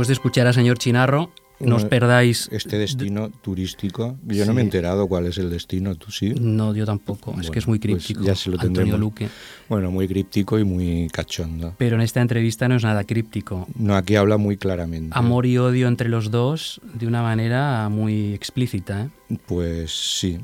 después 0.00 0.08
de 0.08 0.14
escuchar 0.14 0.46
a 0.46 0.54
señor 0.54 0.78
Chinarro, 0.78 1.30
no 1.58 1.76
os 1.76 1.84
perdáis. 1.84 2.48
Este 2.50 2.78
destino 2.78 3.28
turístico. 3.28 4.16
Yo 4.24 4.46
no 4.46 4.54
me 4.54 4.62
he 4.62 4.64
enterado 4.64 5.06
cuál 5.08 5.26
es 5.26 5.36
el 5.36 5.50
destino, 5.50 5.94
¿tú 5.94 6.10
sí? 6.10 6.32
No, 6.40 6.74
yo 6.74 6.86
tampoco. 6.86 7.36
es 7.38 7.50
que 7.50 7.58
es 7.58 7.68
muy 7.68 7.78
pues 7.78 8.06
críptico. 8.06 8.24
ya 8.24 8.34
se 8.34 8.48
lo 8.48 8.58
Antonio. 8.58 8.96
Luque. 8.96 9.28
Bueno, 9.68 9.90
muy 9.90 10.08
críptico 10.08 10.58
y 10.58 10.64
muy 10.64 11.08
cachondo. 11.12 11.74
Pero 11.76 11.96
en 11.96 12.00
esta 12.00 12.22
entrevista 12.22 12.66
no 12.66 12.76
es 12.76 12.82
nada 12.82 13.04
críptico. 13.04 13.68
No, 13.74 13.94
aquí 13.94 14.16
habla 14.16 14.38
muy 14.38 14.56
claramente. 14.56 15.10
Amor 15.18 15.44
y 15.44 15.58
odio 15.58 15.86
entre 15.86 16.08
los 16.08 16.30
dos 16.30 16.80
de 16.94 17.06
una 17.06 17.20
manera 17.20 17.90
muy 17.90 18.32
explícita. 18.32 19.10
¿eh? 19.28 19.36
Pues 19.44 19.92
sí. 20.18 20.38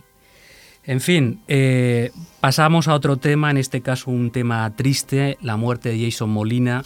En 0.85 1.01
fin, 1.01 1.41
eh, 1.49 2.11
pasamos 2.43 2.89
a 2.89 2.95
otro 2.95 3.17
tema, 3.17 3.51
en 3.51 3.57
este 3.57 3.81
caso 3.81 4.11
un 4.11 4.31
tema 4.31 4.71
triste, 4.77 5.39
la 5.41 5.57
muerte 5.57 5.89
de 5.89 6.05
Jason 6.05 6.29
Molina. 6.29 6.85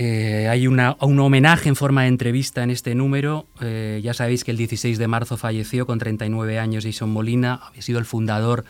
Eh, 0.00 0.46
hay 0.48 0.68
una- 0.68 0.96
un 1.00 1.18
homenaje 1.18 1.68
en 1.68 1.74
forma 1.74 2.02
de 2.02 2.08
entrevista 2.08 2.62
en 2.62 2.70
este 2.70 2.94
número. 2.94 3.48
Eh, 3.60 4.00
ya 4.00 4.14
sabéis 4.14 4.44
que 4.44 4.52
el 4.52 4.56
16 4.56 4.96
de 4.96 5.08
marzo 5.08 5.36
falleció 5.36 5.86
con 5.86 5.98
39 5.98 6.60
años 6.60 6.84
Jason 6.84 7.10
Molina. 7.10 7.58
Había 7.66 7.82
sido 7.82 7.98
el 7.98 8.04
fundador 8.04 8.64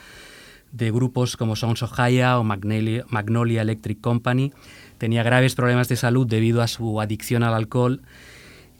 de 0.72 0.90
grupos 0.90 1.36
como 1.36 1.54
Sons 1.54 1.82
of 1.82 2.00
Haya 2.00 2.38
o 2.38 2.44
Magnolia, 2.44 3.04
Magnolia 3.10 3.60
Electric 3.60 4.00
Company. 4.00 4.52
Tenía 4.96 5.22
graves 5.22 5.54
problemas 5.54 5.88
de 5.88 5.96
salud 5.96 6.26
debido 6.26 6.62
a 6.62 6.66
su 6.66 6.98
adicción 6.98 7.42
al 7.42 7.52
alcohol 7.52 8.00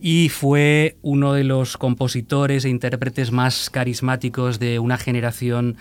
y 0.00 0.30
fue 0.30 0.96
uno 1.02 1.34
de 1.34 1.44
los 1.44 1.76
compositores 1.76 2.64
e 2.64 2.70
intérpretes 2.70 3.30
más 3.30 3.68
carismáticos 3.68 4.58
de 4.58 4.78
una 4.78 4.96
generación 4.96 5.76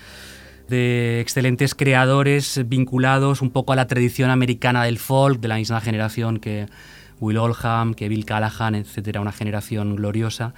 de 0.70 1.20
excelentes 1.22 1.76
creadores 1.76 2.62
vinculados 2.68 3.42
un 3.42 3.52
poco 3.52 3.74
a 3.74 3.76
la 3.76 3.88
tradición 3.88 4.30
americana 4.30 4.84
del 4.84 5.00
folk, 5.00 5.40
de 5.40 5.48
la 5.48 5.56
misma 5.56 5.82
generación 5.82 6.40
que 6.40 6.68
Will 7.20 7.38
Oldham, 7.38 7.94
que 7.94 8.10
Bill 8.10 8.26
Callahan, 8.26 8.76
etcétera, 8.76 9.22
una 9.22 9.32
generación 9.32 9.96
gloriosa. 9.96 10.54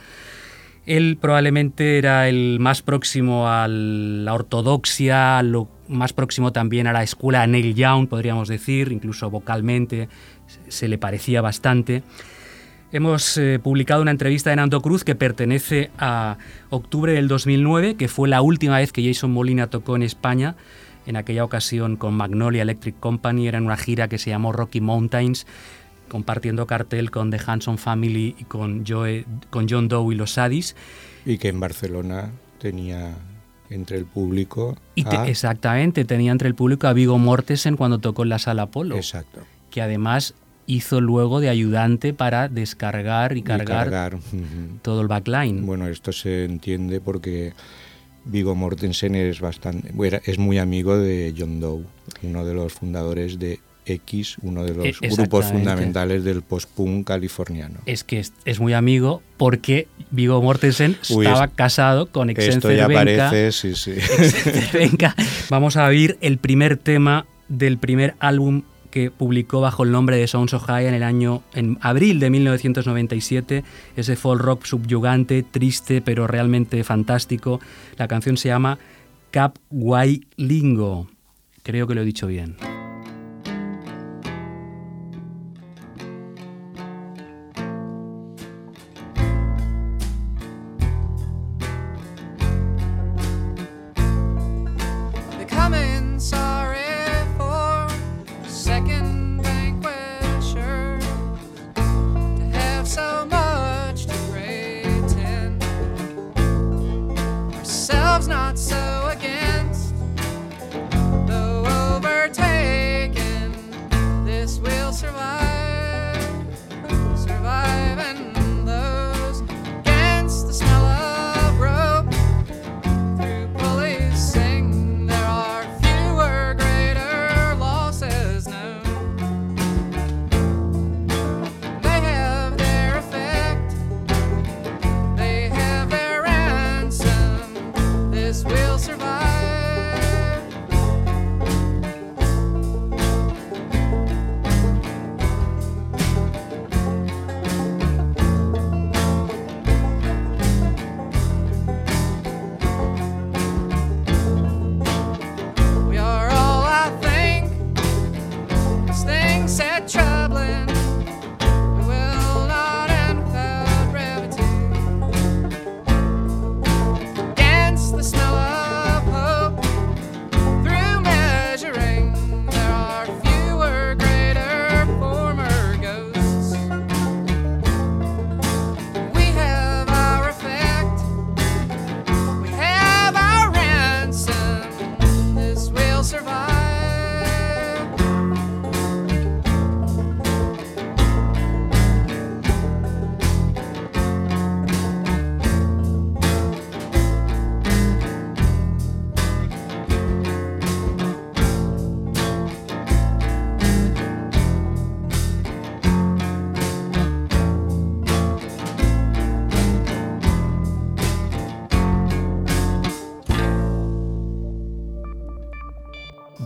Él 0.86 1.18
probablemente 1.22 1.98
era 1.98 2.28
el 2.28 2.58
más 2.60 2.82
próximo 2.82 3.48
a 3.48 3.68
la 3.68 4.34
ortodoxia, 4.34 5.44
más 5.88 6.14
próximo 6.14 6.52
también 6.52 6.88
a 6.88 6.94
la 6.94 7.04
escuela 7.04 7.46
Neil 7.46 7.76
Young, 7.76 8.08
podríamos 8.08 8.48
decir, 8.48 8.92
incluso 8.92 9.30
vocalmente 9.30 10.10
se 10.68 10.88
le 10.88 10.98
parecía 10.98 11.42
bastante. 11.42 12.02
Hemos 12.92 13.38
eh, 13.38 13.60
publicado 13.62 14.02
una 14.02 14.12
entrevista 14.12 14.50
de 14.50 14.56
Nando 14.56 14.82
Cruz 14.82 15.04
que 15.04 15.14
pertenece 15.14 15.92
a 16.00 16.38
octubre 16.72 17.14
del 17.14 17.28
2009, 17.28 17.96
que 17.96 18.08
fue 18.08 18.28
la 18.28 18.42
última 18.42 18.78
vez 18.78 18.92
que 18.92 19.06
Jason 19.06 19.32
Molina 19.32 19.68
tocó 19.68 19.96
en 19.96 20.02
España. 20.04 20.56
En 21.06 21.16
aquella 21.16 21.44
ocasión 21.44 21.98
con 21.98 22.14
Magnolia 22.16 22.64
Electric 22.64 23.00
Company, 23.00 23.48
era 23.48 23.58
en 23.60 23.66
una 23.66 23.78
gira 23.78 24.08
que 24.08 24.18
se 24.18 24.32
llamó 24.32 24.52
Rocky 24.52 24.82
Mountains, 24.82 25.46
compartiendo 26.08 26.66
cartel 26.66 27.12
con 27.12 27.30
The 27.32 27.40
Hanson 27.46 27.78
Family 27.78 28.36
y 28.40 28.44
con, 28.46 28.84
Joe- 28.86 29.26
con 29.52 29.68
John 29.70 29.88
Doe 29.88 30.14
y 30.14 30.18
los 30.18 30.32
Sadis. 30.34 30.76
Y 31.26 31.38
que 31.38 31.50
en 31.50 31.60
Barcelona 31.60 32.32
tenía 32.60 33.16
entre 33.70 33.98
el 33.98 34.06
público. 34.06 34.78
Y 34.96 35.04
te- 35.04 35.30
exactamente, 35.30 36.06
tenía 36.06 36.32
entre 36.32 36.48
el 36.48 36.56
público 36.56 36.88
a 36.88 36.94
Vigo 36.94 37.18
Mortensen 37.20 37.78
cuando 37.78 38.00
tocó 38.00 38.24
en 38.24 38.30
la 38.30 38.40
sala 38.40 38.66
Polo. 38.68 38.96
Exacto. 38.96 39.42
Que 39.70 39.82
además 39.84 40.34
hizo 40.70 41.02
luego 41.02 41.40
de 41.40 41.50
ayudante 41.50 42.14
para 42.14 42.48
descargar 42.48 43.36
y 43.36 43.40
y 43.40 43.42
cargar, 43.42 44.18
todo 44.84 45.02
el 45.02 45.08
backline. 45.08 45.66
Bueno, 45.66 45.88
esto 45.88 46.12
se 46.12 46.46
entiende 46.46 47.02
porque 47.02 47.54
Vigo 48.26 48.54
Mortensen 48.54 49.16
es 49.16 49.42
bastante, 49.42 49.90
bueno, 49.94 50.20
es 50.26 50.38
muy 50.38 50.60
amigo 50.60 50.96
de 50.96 51.34
John 51.36 51.60
Doe, 51.60 51.86
uno 52.22 52.46
de 52.46 52.54
los 52.54 52.72
fundadores 52.74 53.40
de 53.40 53.60
X, 53.88 54.36
uno 54.44 54.64
de 54.64 54.76
los 54.76 54.86
E- 55.02 55.08
grupos 55.10 55.48
fundamentales 55.48 56.24
del 56.24 56.44
post-punk 56.44 57.08
californiano. 57.08 57.80
es 57.88 58.04
que 58.04 58.20
es, 58.20 58.34
es 58.46 58.60
muy 58.60 58.74
amigo 58.74 59.24
porque 59.38 59.88
Vigo 60.12 60.40
Mortensen 60.44 60.98
Uy, 61.10 61.26
estaba 61.26 61.46
es- 61.46 61.52
casado 61.56 62.06
con 62.12 62.30
Esto 62.30 62.42
Exen 62.44 62.62
ya 62.62 62.68
Cervenka. 62.86 63.30
parece, 63.32 63.52
sí, 63.52 63.74
sí. 63.76 63.96
Venga, 64.74 65.16
vamos 65.50 65.78
a 65.78 65.86
oír 65.88 66.20
el 66.22 66.38
primer 66.38 66.78
tema 66.78 67.26
del 67.48 67.80
primer 67.80 68.14
álbum 68.20 68.62
que 68.90 69.12
publicó 69.12 69.62
bajo 69.62 69.84
el 69.84 69.92
nombre 69.92 70.18
de 70.18 70.28
Sounds 70.28 70.54
of 70.54 70.66
High 70.66 70.88
en 70.88 70.94
el 70.94 71.04
año 71.04 71.44
en 71.54 71.78
abril 71.82 72.20
de 72.20 72.30
1997, 72.30 73.64
ese 73.96 74.16
folk 74.16 74.42
rock 74.42 74.66
subyugante, 74.66 75.44
triste 75.44 76.02
pero 76.02 76.28
realmente 76.28 76.84
fantástico. 76.84 77.60
La 77.98 78.08
canción 78.08 78.38
se 78.38 78.50
llama 78.50 78.80
Cap 79.32 79.58
Guay 79.70 80.26
Lingo. 80.36 81.08
Creo 81.64 81.88
que 81.88 81.96
lo 81.96 82.02
he 82.02 82.06
dicho 82.06 82.28
bien. 82.28 82.56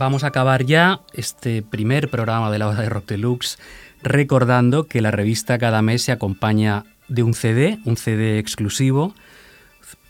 Vamos 0.04 0.26
a 0.26 0.28
acabar 0.28 0.66
ya 0.66 1.00
este 1.14 1.62
primer 1.62 2.10
programa 2.10 2.52
de 2.52 2.60
la 2.60 2.68
hora 2.68 2.82
de 2.82 2.90
Rock 2.90 3.08
Deluxe 3.08 3.58
recordando 4.02 4.86
que 4.86 5.00
la 5.00 5.12
revista 5.12 5.58
cada 5.58 5.82
mes 5.82 6.02
se 6.02 6.12
acompaña 6.12 6.84
de 7.08 7.24
un 7.24 7.34
CD, 7.34 7.80
un 7.86 7.96
CD 7.96 8.38
exclusivo, 8.38 9.16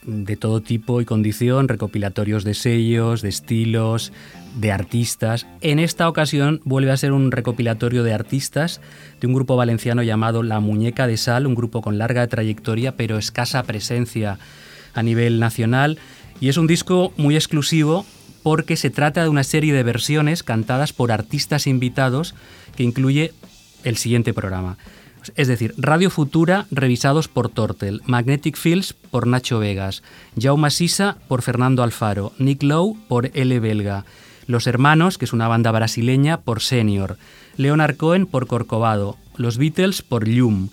de 0.02 0.34
todo 0.34 0.60
tipo 0.60 1.00
y 1.00 1.04
condición, 1.04 1.68
recopilatorios 1.68 2.42
de 2.42 2.54
sellos, 2.54 3.22
de 3.22 3.28
estilos, 3.28 4.12
de 4.56 4.72
artistas. 4.72 5.46
En 5.60 5.78
esta 5.78 6.08
ocasión 6.08 6.60
vuelve 6.64 6.90
a 6.90 6.96
ser 6.96 7.12
un 7.12 7.30
recopilatorio 7.30 8.02
de 8.02 8.14
artistas 8.14 8.80
de 9.20 9.28
un 9.28 9.32
grupo 9.32 9.54
valenciano 9.54 10.02
llamado 10.02 10.42
La 10.42 10.58
Muñeca 10.58 11.06
de 11.06 11.16
Sal, 11.16 11.46
un 11.46 11.54
grupo 11.54 11.82
con 11.82 11.98
larga 11.98 12.26
trayectoria 12.26 12.96
pero 12.96 13.16
escasa 13.16 13.62
presencia 13.62 14.40
a 14.92 15.04
nivel 15.04 15.38
nacional. 15.38 16.00
Y 16.40 16.48
es 16.48 16.56
un 16.56 16.66
disco 16.66 17.12
muy 17.16 17.36
exclusivo 17.36 18.04
porque 18.44 18.76
se 18.76 18.90
trata 18.90 19.22
de 19.22 19.30
una 19.30 19.42
serie 19.42 19.72
de 19.72 19.82
versiones 19.82 20.42
cantadas 20.42 20.92
por 20.92 21.10
artistas 21.10 21.66
invitados 21.66 22.34
que 22.76 22.82
incluye 22.82 23.32
el 23.84 23.96
siguiente 23.96 24.34
programa. 24.34 24.76
Es 25.34 25.48
decir, 25.48 25.72
Radio 25.78 26.10
Futura 26.10 26.66
revisados 26.70 27.26
por 27.26 27.48
Tortel, 27.48 28.02
Magnetic 28.04 28.58
Fields 28.58 28.92
por 28.92 29.26
Nacho 29.26 29.58
Vegas, 29.60 30.02
Jaume 30.38 30.70
Sisa 30.70 31.16
por 31.26 31.40
Fernando 31.40 31.82
Alfaro, 31.82 32.32
Nick 32.38 32.62
Lowe 32.62 32.98
por 33.08 33.30
L. 33.32 33.60
Belga, 33.60 34.04
Los 34.46 34.66
Hermanos, 34.66 35.16
que 35.16 35.24
es 35.24 35.32
una 35.32 35.48
banda 35.48 35.72
brasileña, 35.72 36.42
por 36.42 36.60
Senior, 36.60 37.16
Leonard 37.56 37.96
Cohen 37.96 38.26
por 38.26 38.46
Corcovado, 38.46 39.16
Los 39.38 39.56
Beatles 39.56 40.02
por 40.02 40.28
Llum, 40.28 40.68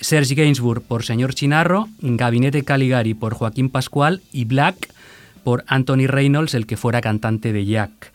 Serge 0.00 0.36
Gainsbourg 0.36 0.82
por 0.82 1.04
Señor 1.04 1.34
Chinarro, 1.34 1.88
Gabinete 2.00 2.62
Caligari 2.62 3.14
por 3.14 3.34
Joaquín 3.34 3.68
Pascual 3.68 4.22
y 4.30 4.44
Black 4.44 4.94
por 5.42 5.64
Anthony 5.66 6.06
Reynolds, 6.06 6.54
el 6.54 6.66
que 6.66 6.76
fuera 6.76 7.00
cantante 7.00 7.52
de 7.52 7.64
Jack. 7.64 8.12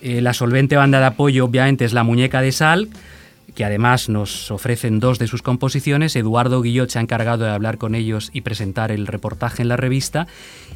Eh, 0.00 0.20
la 0.20 0.34
solvente 0.34 0.76
banda 0.76 1.00
de 1.00 1.06
apoyo 1.06 1.44
obviamente 1.44 1.84
es 1.84 1.92
La 1.92 2.04
Muñeca 2.04 2.40
de 2.40 2.52
Sal, 2.52 2.88
que 3.54 3.64
además 3.64 4.08
nos 4.08 4.50
ofrecen 4.50 5.00
dos 5.00 5.18
de 5.18 5.26
sus 5.26 5.42
composiciones. 5.42 6.14
Eduardo 6.14 6.60
Guillot 6.60 6.90
se 6.90 6.98
ha 6.98 7.02
encargado 7.02 7.44
de 7.44 7.50
hablar 7.50 7.78
con 7.78 7.94
ellos 7.94 8.30
y 8.32 8.42
presentar 8.42 8.92
el 8.92 9.06
reportaje 9.06 9.62
en 9.62 9.68
la 9.68 9.76
revista. 9.76 10.26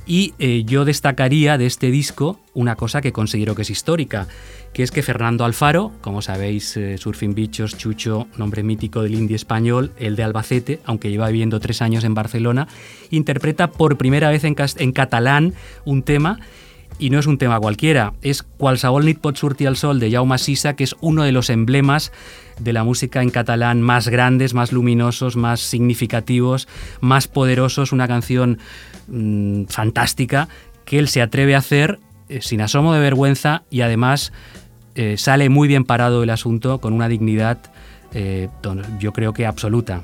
Y 0.07 0.33
eh, 0.39 0.65
yo 0.65 0.85
destacaría 0.85 1.59
de 1.59 1.67
este 1.67 1.91
disco 1.91 2.41
una 2.55 2.77
cosa 2.77 3.03
que 3.03 3.13
considero 3.13 3.55
que 3.55 3.63
es 3.63 3.71
histórica, 3.71 4.27
que 4.73 4.83
es 4.83 4.91
que 4.91 5.03
Fernando 5.03 5.45
Alfaro, 5.45 5.93
como 6.01 6.23
sabéis, 6.23 6.77
eh, 6.77 6.97
Surfing 6.97 7.35
Bichos, 7.35 7.77
Chucho, 7.77 8.29
nombre 8.37 8.63
mítico 8.63 9.03
del 9.03 9.15
indie 9.15 9.37
español, 9.37 9.93
el 9.99 10.17
de 10.17 10.23
Albacete, 10.23 10.81
aunque 10.85 11.11
lleva 11.11 11.29
viviendo 11.29 11.59
tres 11.61 11.83
años 11.83 12.05
en 12.05 12.15
Barcelona, 12.15 12.69
interpreta 13.11 13.73
por 13.73 13.97
primera 13.97 14.31
vez 14.31 14.45
en, 14.45 14.55
catalán 14.55 15.55
un 15.85 16.03
tema 16.03 16.39
y 16.99 17.11
no 17.11 17.19
es 17.19 17.27
un 17.27 17.39
tema 17.39 17.59
cualquiera, 17.59 18.13
es 18.21 18.43
Qualsevol 18.43 19.07
nit 19.07 19.19
pot 19.19 19.37
sortir 19.37 19.67
al 19.69 19.77
sol 19.77 19.99
de 20.01 20.11
Jaume 20.11 20.37
Sisa, 20.39 20.77
que 20.77 20.85
es 20.85 20.95
uno 21.01 21.25
de 21.25 21.33
los 21.33 21.49
emblemas 21.49 22.13
de 22.59 22.73
la 22.75 22.85
música 22.85 23.23
en 23.23 23.31
catalán 23.31 23.81
más 23.81 24.09
grandes, 24.09 24.53
más 24.53 24.71
luminosos, 24.71 25.35
más 25.35 25.61
significativos, 25.61 26.69
más 27.01 27.27
poderosos, 27.27 27.93
una 27.93 28.07
canción 28.07 28.59
mmm, 29.09 29.65
fantástica 29.65 30.49
que 30.85 30.99
él 30.99 31.09
se 31.09 31.23
atreve 31.23 31.55
a 31.55 31.59
hacer 31.59 32.01
eh, 32.29 32.43
sin 32.43 32.61
asomo 32.61 32.93
de 32.93 33.01
vergüenza 33.01 33.63
y 33.71 33.81
además 33.81 34.33
eh, 34.95 35.17
sale 35.17 35.49
muy 35.49 35.69
bien 35.69 35.85
parado 35.85 36.23
el 36.23 36.31
asunto 36.31 36.79
con 36.79 36.93
una 36.93 37.09
dignidad 37.09 37.59
eh, 38.13 38.49
yo 38.99 39.13
creo 39.13 39.33
que 39.33 39.47
absoluta. 39.47 40.03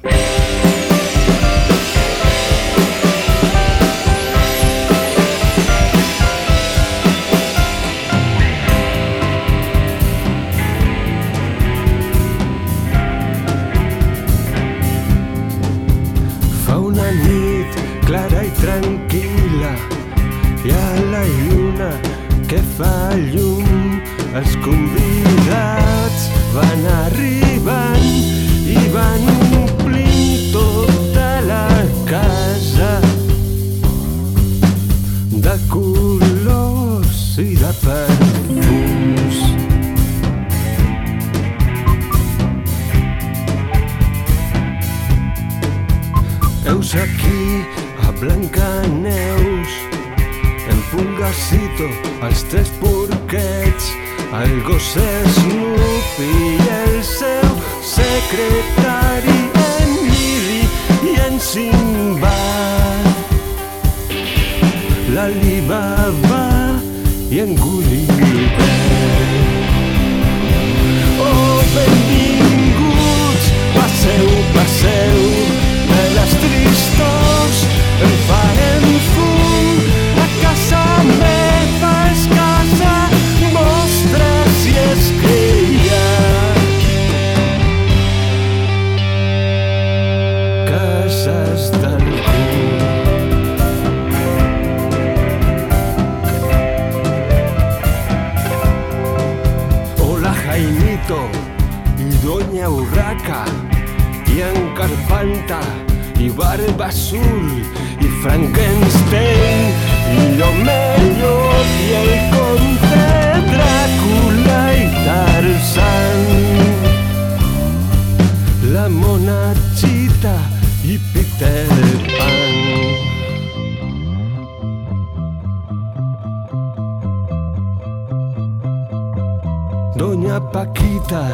Doña 130.17 130.41
Paquita, 130.41 131.29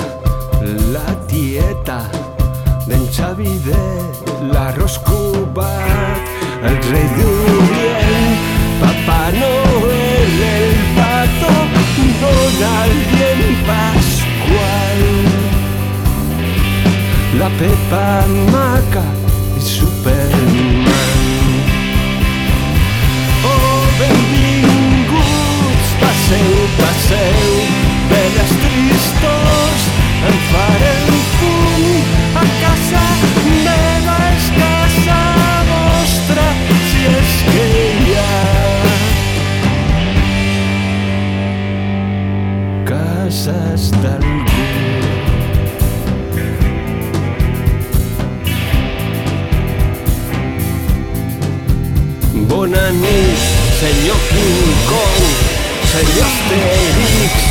la 0.93 1.07
tieta 1.29 2.01
d'en 2.89 3.05
Xavi 3.15 3.53
de 3.63 3.83
l'arròs 4.51 4.97
cubat, 5.07 6.23
el 6.67 6.77
rei 6.91 7.07
d'Orient, 7.15 8.41
Papà 8.81 9.21
Noel, 9.39 10.35
el 10.49 10.75
pato, 10.97 11.53
Donald 12.23 13.15
i 13.19 13.23
en 13.29 13.43
Pasqual, 13.69 15.03
la 17.39 17.53
Pepa 17.61 18.09
Maca 18.51 19.05
i 19.61 19.63
Superman. 19.69 21.15
Oh, 23.47 23.79
benvinguts, 24.03 25.95
passeu, 26.03 26.53
passeu, 26.83 27.82
tristors, 29.23 29.83
en 30.29 30.37
farem 30.51 31.07
fum 31.39 31.83
a 32.35 32.45
casa 32.63 33.05
meva 33.67 34.17
és 34.31 34.49
casa 34.57 35.19
vostra 35.69 36.47
si 36.91 37.05
és 37.21 37.35
que 37.51 37.67
hi 37.75 38.17
ha. 38.19 38.41
Cases 42.91 43.91
d'algú. 44.03 44.67
Bona 52.51 52.91
nit, 52.99 53.47
senyor 53.79 54.21
King 54.33 54.85
Kong, 54.91 55.33
senyor 55.95 56.27
Asterix 56.27 57.42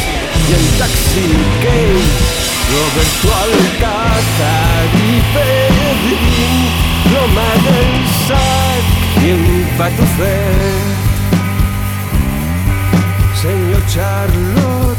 i 0.50 0.54
en 0.58 0.66
Taxi 0.80 1.28
Cage, 1.64 2.42
Roberto 2.72 3.30
Alcázar 3.44 4.86
i 5.08 5.22
Pedrín, 5.34 6.56
l'home 7.12 7.50
del 7.66 7.94
sac 8.28 8.84
quien 9.20 9.44
va 9.80 9.90
tu 9.98 10.06
fe. 10.18 10.38
Señor 13.42 13.84
Charlotte, 13.88 14.98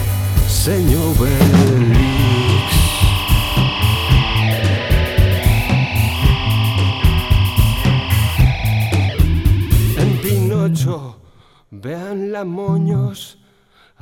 señor 0.48 1.14
Belix. 1.20 2.70
En 9.96 10.10
Pinocho, 10.22 11.16
vean 11.70 12.32
la 12.32 12.44
moños 12.44 12.81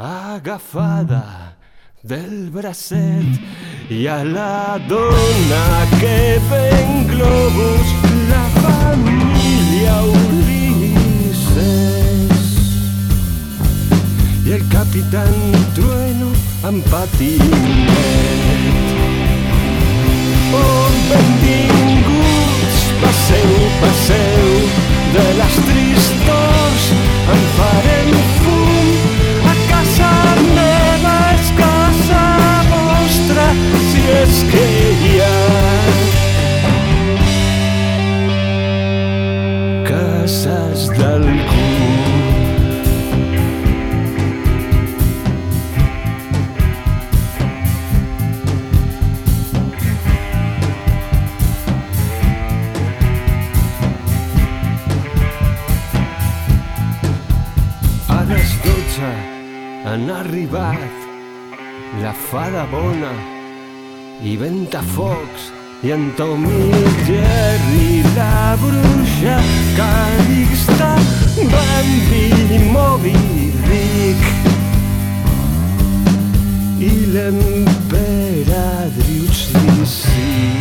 agafada 0.00 1.56
del 2.02 2.48
bracet 2.50 3.38
y 3.90 4.06
a 4.06 4.24
la 4.24 4.78
dona 4.88 5.86
que 6.00 6.40
ven 6.50 7.06
globos 7.06 7.86
la 8.30 8.48
familia 8.62 10.02
Ulises 10.02 10.80
y 14.46 14.52
el 14.52 14.66
capitán 14.68 15.34
Trueno 15.74 16.32
en 16.66 16.80
patinet. 16.82 17.50
Oh, 20.52 20.88
benvinguts, 21.10 22.78
passeu, 23.02 23.52
passeu 23.82 24.48
de 25.12 25.26
les 25.38 25.54
tristors 25.68 26.84
en 27.34 27.42
farem 27.58 28.10
fum 28.40 28.69
si 33.90 34.02
és 34.22 34.44
que 34.50 34.66
i 65.82 65.92
en 65.92 66.12
Tom 66.16 66.44
i 66.44 66.72
Jerry, 67.06 68.02
la 68.16 68.56
bruixa 68.60 69.40
Calixta, 69.76 70.96
Bambi, 71.36 72.58
Moby, 72.72 73.16
Dick 73.64 74.22
i 76.80 77.06
l'emperadrius 77.14 79.40
Lissi. 79.64 80.59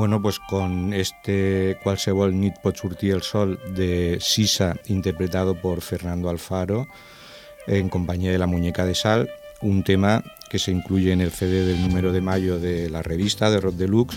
Bueno, 0.00 0.22
pues 0.22 0.38
con 0.38 0.94
este 0.94 1.76
Qualsevol 1.84 2.32
nit 2.32 2.54
pot 2.62 2.72
sortir 2.74 3.12
el 3.12 3.20
sol 3.20 3.60
de 3.76 4.16
Sisa, 4.18 4.72
interpretado 4.86 5.60
por 5.60 5.82
Fernando 5.82 6.30
Alfaro, 6.30 6.88
en 7.66 7.90
compañía 7.90 8.32
de 8.32 8.38
la 8.38 8.46
muñeca 8.46 8.86
de 8.86 8.94
sal, 8.94 9.28
un 9.60 9.84
tema 9.84 10.24
que 10.48 10.58
se 10.58 10.72
incluye 10.72 11.12
en 11.12 11.20
el 11.20 11.30
CD 11.30 11.66
del 11.66 11.82
número 11.82 12.12
de 12.12 12.22
mayo 12.22 12.58
de 12.58 12.88
la 12.88 13.02
revista 13.02 13.50
de 13.50 13.60
Rock 13.60 13.74
Deluxe. 13.74 14.16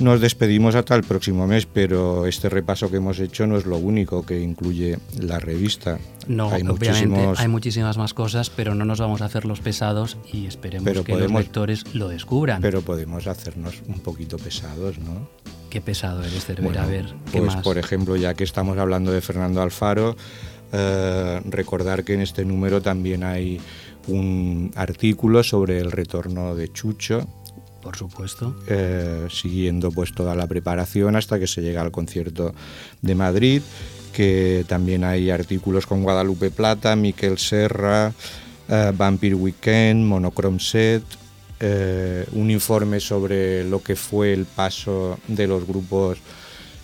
Nos 0.00 0.20
despedimos 0.20 0.74
hasta 0.74 0.94
el 0.96 1.02
próximo 1.04 1.46
mes, 1.46 1.66
pero 1.66 2.26
este 2.26 2.48
repaso 2.48 2.90
que 2.90 2.96
hemos 2.96 3.20
hecho 3.20 3.46
no 3.46 3.58
es 3.58 3.66
lo 3.66 3.76
único 3.76 4.24
que 4.24 4.40
incluye 4.40 4.98
la 5.20 5.38
revista. 5.38 5.98
No, 6.26 6.50
hay 6.50 6.62
obviamente 6.62 6.72
muchísimos 7.08 7.40
hay 7.40 7.48
muchísimas 7.48 7.98
más 7.98 8.14
cosas, 8.14 8.48
pero 8.50 8.74
no 8.74 8.84
nos 8.86 8.98
vamos 8.98 9.20
a 9.20 9.26
hacer 9.26 9.44
los 9.44 9.60
pesados 9.60 10.16
y 10.32 10.46
esperemos 10.46 10.84
Pero 10.86 11.04
que 11.04 11.12
podemos- 11.12 11.32
los 11.32 11.42
lectores 11.42 11.94
lo 11.94 12.08
descubran. 12.08 12.62
pero 12.62 12.80
podemos 12.80 13.26
hacernos 13.26 13.82
un 13.88 14.00
poquito 14.00 14.38
pesados, 14.38 14.98
¿no? 14.98 15.28
Qué 15.68 15.80
pesado 15.82 16.24
eres, 16.24 16.46
Cervera. 16.46 16.64
Bueno, 16.66 16.82
a 16.82 16.86
ver, 16.86 17.04
¿qué 17.30 17.38
pues 17.38 17.54
más? 17.56 17.62
por 17.62 17.76
ejemplo, 17.76 18.16
ya 18.16 18.32
que 18.34 18.44
estamos 18.44 18.78
hablando 18.78 19.12
de 19.12 19.20
Fernando 19.20 19.60
Alfaro, 19.60 20.16
eh, 20.72 21.40
recordar 21.44 22.04
que 22.04 22.14
en 22.14 22.22
este 22.22 22.44
número 22.44 22.80
también 22.80 23.22
hay 23.22 23.60
un 24.08 24.72
artículo 24.76 25.42
sobre 25.42 25.78
el 25.78 25.92
retorno 25.92 26.54
de 26.54 26.72
Chucho, 26.72 27.26
Por 27.82 27.96
supuesto. 27.96 28.54
eh, 28.66 29.26
siguiendo 29.30 29.90
pues 29.90 30.12
toda 30.12 30.34
la 30.34 30.46
preparación 30.46 31.16
hasta 31.16 31.38
que 31.38 31.46
se 31.46 31.62
llega 31.62 31.80
al 31.80 31.90
concierto 31.90 32.54
de 33.00 33.14
Madrid, 33.14 33.62
que 34.12 34.64
también 34.68 35.04
hay 35.04 35.30
artículos 35.30 35.86
con 35.86 36.02
Guadalupe 36.02 36.50
Plata, 36.50 36.94
Miquel 36.96 37.38
Serra, 37.38 38.12
eh, 38.68 38.92
Vampire 38.94 39.34
Weekend, 39.34 40.04
Monochrome 40.04 40.60
Set, 40.60 41.02
eh, 41.58 42.26
un 42.32 42.50
informe 42.50 43.00
sobre 43.00 43.64
lo 43.64 43.82
que 43.82 43.96
fue 43.96 44.32
el 44.32 44.44
paso 44.44 45.18
de 45.26 45.46
los 45.46 45.66
grupos 45.66 46.18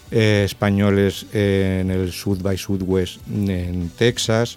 españoles 0.09 1.27
en 1.33 1.91
el 1.91 2.13
South 2.13 2.41
by 2.41 2.57
Southwest 2.57 3.19
en 3.29 3.91
Texas, 3.99 4.57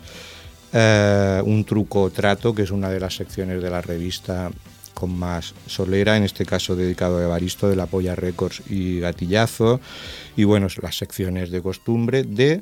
un 0.72 1.66
truco 1.68 2.04
o 2.04 2.10
trato, 2.12 2.54
que 2.54 2.62
es 2.62 2.72
una 2.72 2.90
de 2.90 3.00
las 3.00 3.16
secciones 3.16 3.60
de 3.60 3.70
la 3.72 3.82
revista 3.82 4.52
con 5.00 5.18
más 5.18 5.54
solera, 5.68 6.18
en 6.18 6.24
este 6.24 6.46
caso 6.46 6.76
dedicado 6.76 7.18
a 7.18 7.24
Evaristo 7.24 7.70
de 7.70 7.76
la 7.76 7.86
Polla 7.86 8.16
Records 8.16 8.62
y 8.70 9.00
Gatillazo, 9.00 9.80
y 10.36 10.44
bueno, 10.44 10.68
las 10.82 10.98
secciones 10.98 11.50
de 11.52 11.62
costumbre 11.62 12.24
de... 12.24 12.62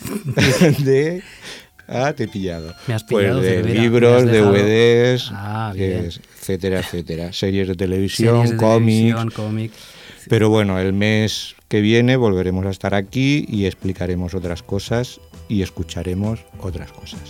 de 0.80 1.22
Ah, 1.92 2.12
te 2.12 2.24
he 2.24 2.28
pillado. 2.28 2.72
Me 2.86 2.94
has 2.94 3.02
Pues 3.02 3.24
pillado, 3.24 3.40
de 3.40 3.48
Cervera, 3.50 3.74
me 3.74 3.80
libros, 3.80 4.24
DVDs, 4.24 5.30
Ah, 5.32 5.72
bien. 5.74 6.04
es- 6.04 6.20
etcétera, 6.38 6.80
etcétera. 6.80 7.32
Series 7.32 7.66
de 7.66 7.74
televisión, 7.74 8.36
Series 8.36 8.50
de 8.52 8.56
cómics. 8.56 8.96
televisión, 8.98 9.30
cómic. 9.30 9.72
Pero 10.28 10.50
bueno, 10.50 10.78
el 10.78 10.92
mes 10.92 11.56
que 11.66 11.80
viene 11.80 12.16
volveremos 12.16 12.64
a 12.66 12.70
estar 12.70 12.94
aquí 12.94 13.44
y 13.48 13.64
explicaremos 13.66 14.34
otras 14.34 14.62
cosas 14.62 15.20
y 15.48 15.62
escucharemos 15.62 16.40
otras 16.60 16.92
cosas. 16.92 17.22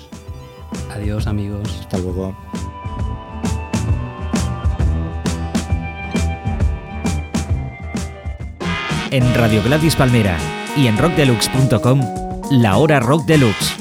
Adiós, 0.91 1.27
amigos. 1.27 1.67
Hasta 1.81 1.97
luego. 1.99 2.37
En 9.11 9.35
Radio 9.35 9.61
Gladys 9.63 9.97
Palmera 9.97 10.39
y 10.77 10.87
en 10.87 10.97
rockdeluxe.com, 10.97 12.01
la 12.53 12.77
hora 12.77 13.01
rock 13.01 13.25
deluxe 13.25 13.75